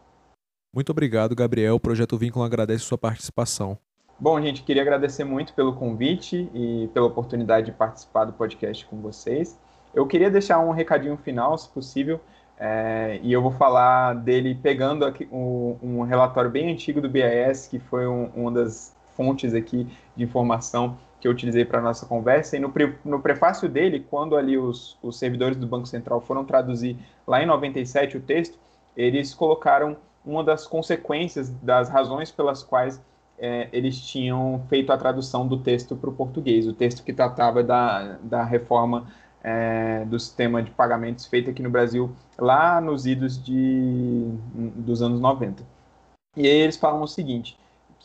Muito 0.74 0.90
obrigado, 0.90 1.36
Gabriel. 1.36 1.76
O 1.76 1.80
Projeto 1.80 2.18
Vínculo 2.18 2.44
agradece 2.44 2.84
sua 2.84 2.98
participação. 2.98 3.78
Bom, 4.20 4.42
gente, 4.42 4.64
queria 4.64 4.82
agradecer 4.82 5.24
muito 5.24 5.54
pelo 5.54 5.76
convite 5.76 6.50
e 6.52 6.90
pela 6.96 7.06
oportunidade 7.06 7.68
de 7.68 7.74
participar 7.74 8.26
do 8.26 8.34
podcast 8.34 8.84
com 8.88 9.00
vocês. 9.02 9.60
Eu 9.94 10.08
queria 10.08 10.32
deixar 10.32 10.58
um 10.58 10.72
recadinho 10.72 11.16
final, 11.18 11.56
se 11.60 11.70
possível, 11.70 12.20
é, 12.60 13.20
e 13.22 13.32
eu 13.32 13.40
vou 13.44 13.52
falar 13.52 14.16
dele 14.16 14.56
pegando 14.56 15.06
aqui 15.06 15.30
um, 15.32 15.78
um, 15.84 16.02
relatório 16.02 16.50
bem 16.50 16.72
antigo 16.72 17.00
do 17.00 17.08
BIS, 17.08 17.68
que 17.68 17.78
foi 17.78 18.08
um, 18.08 18.32
uma 18.36 18.52
das 18.52 18.96
fontes 19.16 19.54
aqui 19.54 19.88
de 20.16 20.24
informação 20.24 20.98
que 21.20 21.28
eu 21.28 21.32
utilizei 21.32 21.66
para 21.66 21.82
nossa 21.82 22.06
conversa. 22.06 22.58
E 22.58 22.60
no, 22.60 22.72
pre, 22.72 22.94
no 23.04 23.20
prefácio 23.20 23.68
dele, 23.68 24.06
quando 24.10 24.36
ali 24.36 24.58
os, 24.58 24.98
os 25.02 25.18
servidores 25.18 25.58
do 25.58 25.68
Banco 25.68 25.88
Central 25.88 26.22
foram 26.22 26.46
traduzir 26.46 26.98
lá 27.26 27.42
em 27.42 27.46
97 27.46 28.18
o 28.18 28.22
texto, 28.22 28.58
eles 28.96 29.34
colocaram 29.34 29.98
uma 30.26 30.44
das 30.44 30.68
consequências 30.68 31.50
das 31.62 31.90
razões 31.90 32.32
pelas 32.32 32.62
quais 32.62 33.02
é, 33.40 33.70
eles 33.72 34.00
tinham 34.00 34.64
feito 34.68 34.92
a 34.92 34.98
tradução 34.98 35.48
do 35.48 35.58
texto 35.58 35.96
para 35.96 36.10
o 36.10 36.14
português, 36.14 36.68
o 36.68 36.74
texto 36.74 37.04
que 37.04 37.14
tratava 37.14 37.64
da, 37.64 38.18
da 38.22 38.44
reforma 38.44 39.08
é, 39.44 40.04
do 40.06 40.20
sistema 40.20 40.62
de 40.62 40.72
pagamentos 40.72 41.26
feito 41.26 41.50
aqui 41.50 41.62
no 41.62 41.70
Brasil 41.70 42.12
lá 42.38 42.82
nos 42.82 43.06
idos 43.06 43.42
de, 43.42 44.28
dos 44.76 45.02
anos 45.02 45.20
90. 45.20 45.64
E 46.36 46.48
aí 46.48 46.58
eles 46.58 46.78
falam 46.78 47.02
o 47.02 47.08
seguinte, 47.08 47.58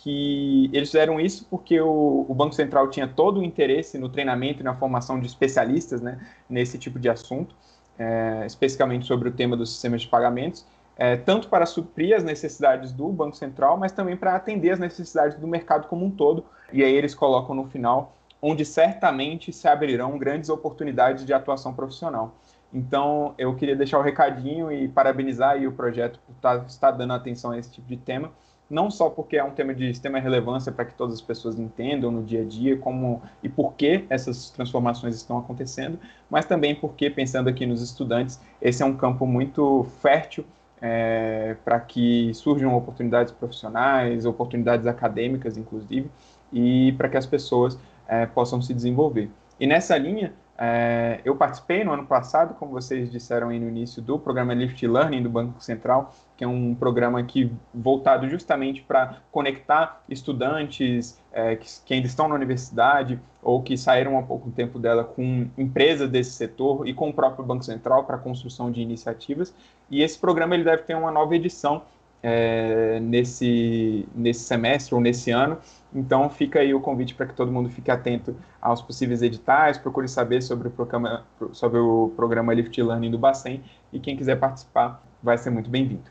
que 0.02 0.68
eles 0.72 0.88
fizeram 0.88 1.20
isso 1.20 1.46
porque 1.48 1.80
o, 1.80 2.26
o, 2.28 2.34
Banco 2.34 2.54
Central 2.54 2.90
tinha 2.90 3.06
todo 3.06 3.38
o 3.38 3.44
interesse 3.44 3.96
no 3.98 4.08
treinamento 4.08 4.60
e 4.60 4.64
na 4.64 4.74
formação 4.74 5.20
de 5.20 5.26
especialistas 5.26 6.00
né, 6.00 6.18
nesse 6.50 6.76
tipo 6.76 6.98
de 6.98 7.08
assunto, 7.08 7.54
é, 7.96 8.44
especificamente 8.44 9.06
sobre 9.06 9.28
o 9.28 9.32
tema 9.32 9.56
dos 9.56 9.70
sistemas 9.70 10.02
de 10.02 10.08
pagamentos, 10.08 10.66
é, 10.96 11.16
tanto 11.16 11.48
para 11.48 11.66
suprir 11.66 12.16
as 12.16 12.24
necessidades 12.24 12.92
do 12.92 13.08
Banco 13.10 13.36
Central, 13.36 13.76
mas 13.76 13.92
também 13.92 14.16
para 14.16 14.34
atender 14.34 14.70
as 14.70 14.78
necessidades 14.80 15.38
do 15.38 15.46
mercado 15.46 15.86
como 15.86 16.04
um 16.04 16.10
todo. 16.10 16.44
E 16.72 16.82
aí 16.82 16.92
eles 16.92 17.14
colocam 17.14 17.54
no 17.54 17.66
final 17.66 18.16
onde 18.40 18.64
certamente 18.64 19.52
se 19.52 19.68
abrirão 19.68 20.18
grandes 20.18 20.50
oportunidades 20.50 21.24
de 21.24 21.32
atuação 21.32 21.72
profissional. 21.72 22.34
Então, 22.74 23.34
eu 23.38 23.54
queria 23.54 23.76
deixar 23.76 23.98
o 23.98 24.02
recadinho 24.02 24.72
e 24.72 24.88
parabenizar 24.88 25.62
o 25.62 25.72
projeto 25.72 26.18
por 26.26 26.34
tá, 26.40 26.56
estar 26.66 26.90
dando 26.90 27.12
atenção 27.12 27.52
a 27.52 27.58
esse 27.58 27.70
tipo 27.70 27.86
de 27.86 27.96
tema, 27.96 28.32
não 28.68 28.90
só 28.90 29.10
porque 29.10 29.36
é 29.36 29.44
um 29.44 29.50
tema 29.50 29.74
de 29.74 29.90
extrema 29.90 30.18
relevância 30.18 30.72
para 30.72 30.84
que 30.84 30.94
todas 30.94 31.14
as 31.14 31.20
pessoas 31.20 31.58
entendam 31.58 32.10
no 32.10 32.22
dia 32.22 32.42
a 32.42 32.44
dia 32.44 32.76
como 32.76 33.22
e 33.42 33.48
por 33.48 33.74
que 33.74 34.04
essas 34.08 34.50
transformações 34.50 35.14
estão 35.14 35.38
acontecendo, 35.38 35.98
mas 36.30 36.46
também 36.46 36.74
porque, 36.74 37.10
pensando 37.10 37.48
aqui 37.48 37.66
nos 37.66 37.82
estudantes, 37.82 38.40
esse 38.60 38.82
é 38.82 38.86
um 38.86 38.96
campo 38.96 39.26
muito 39.26 39.84
fértil 40.00 40.44
é, 40.80 41.54
para 41.64 41.78
que 41.78 42.32
surjam 42.34 42.74
oportunidades 42.74 43.32
profissionais, 43.32 44.26
oportunidades 44.26 44.86
acadêmicas, 44.86 45.56
inclusive, 45.56 46.10
e 46.52 46.92
para 46.98 47.08
que 47.08 47.16
as 47.16 47.26
pessoas 47.26 47.78
é, 48.08 48.26
possam 48.26 48.60
se 48.60 48.74
desenvolver. 48.74 49.30
E 49.60 49.66
nessa 49.66 49.96
linha, 49.96 50.32
é, 50.64 51.20
eu 51.24 51.34
participei 51.34 51.82
no 51.82 51.92
ano 51.92 52.06
passado, 52.06 52.54
como 52.54 52.70
vocês 52.70 53.10
disseram 53.10 53.48
aí 53.48 53.58
no 53.58 53.68
início, 53.68 54.00
do 54.00 54.16
programa 54.16 54.54
Lift 54.54 54.80
Learning 54.86 55.20
do 55.20 55.28
Banco 55.28 55.60
Central, 55.60 56.14
que 56.36 56.44
é 56.44 56.46
um 56.46 56.72
programa 56.72 57.20
que 57.24 57.50
voltado 57.74 58.28
justamente 58.28 58.80
para 58.80 59.16
conectar 59.32 60.04
estudantes 60.08 61.20
é, 61.32 61.56
que, 61.56 61.66
que, 61.84 61.94
ainda 61.94 62.06
estão 62.06 62.28
na 62.28 62.36
universidade 62.36 63.18
ou 63.42 63.60
que 63.60 63.76
saíram 63.76 64.16
há 64.16 64.22
pouco 64.22 64.52
tempo 64.52 64.78
dela 64.78 65.02
com 65.02 65.48
empresas 65.58 66.08
desse 66.08 66.30
setor 66.30 66.86
e 66.86 66.94
com 66.94 67.08
o 67.08 67.12
próprio 67.12 67.44
Banco 67.44 67.64
Central 67.64 68.04
para 68.04 68.14
a 68.14 68.20
construção 68.20 68.70
de 68.70 68.80
iniciativas. 68.80 69.52
E 69.90 70.00
esse 70.00 70.16
programa 70.16 70.54
ele 70.54 70.62
deve 70.62 70.84
ter 70.84 70.94
uma 70.94 71.10
nova 71.10 71.34
edição 71.34 71.82
é, 72.22 73.00
nesse, 73.00 74.06
nesse 74.14 74.44
semestre 74.44 74.94
ou 74.94 75.00
nesse 75.00 75.30
ano. 75.30 75.58
Então 75.94 76.30
fica 76.30 76.60
aí 76.60 76.72
o 76.72 76.80
convite 76.80 77.14
para 77.14 77.26
que 77.26 77.34
todo 77.34 77.50
mundo 77.50 77.68
fique 77.68 77.90
atento 77.90 78.34
aos 78.60 78.80
possíveis 78.80 79.20
editais, 79.20 79.76
procure 79.76 80.08
saber 80.08 80.40
sobre 80.42 80.68
o 80.68 80.70
programa, 80.70 81.24
sobre 81.52 81.78
o 81.78 82.12
programa 82.16 82.54
Lift 82.54 82.80
Learning 82.80 83.10
do 83.10 83.18
Bacen 83.18 83.62
e 83.92 84.00
quem 84.00 84.16
quiser 84.16 84.38
participar 84.38 85.02
vai 85.22 85.36
ser 85.36 85.50
muito 85.50 85.68
bem-vindo. 85.68 86.10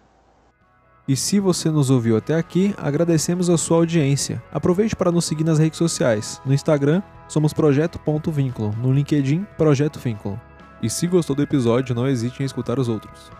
E 1.07 1.15
se 1.15 1.39
você 1.39 1.69
nos 1.69 1.89
ouviu 1.89 2.15
até 2.15 2.35
aqui, 2.35 2.75
agradecemos 2.77 3.49
a 3.49 3.57
sua 3.57 3.77
audiência. 3.77 4.41
Aproveite 4.51 4.95
para 4.95 5.11
nos 5.11 5.25
seguir 5.25 5.43
nas 5.43 5.57
redes 5.57 5.77
sociais. 5.77 6.39
No 6.45 6.53
Instagram, 6.53 7.01
somos 7.27 7.53
projeto.vínculo. 7.53 8.71
No 8.77 8.93
LinkedIn, 8.93 9.45
Projeto 9.57 9.99
Vínculo. 9.99 10.39
E 10.81 10.89
se 10.89 11.07
gostou 11.07 11.35
do 11.35 11.41
episódio, 11.41 11.95
não 11.95 12.07
hesite 12.07 12.43
em 12.43 12.45
escutar 12.45 12.79
os 12.79 12.87
outros. 12.87 13.31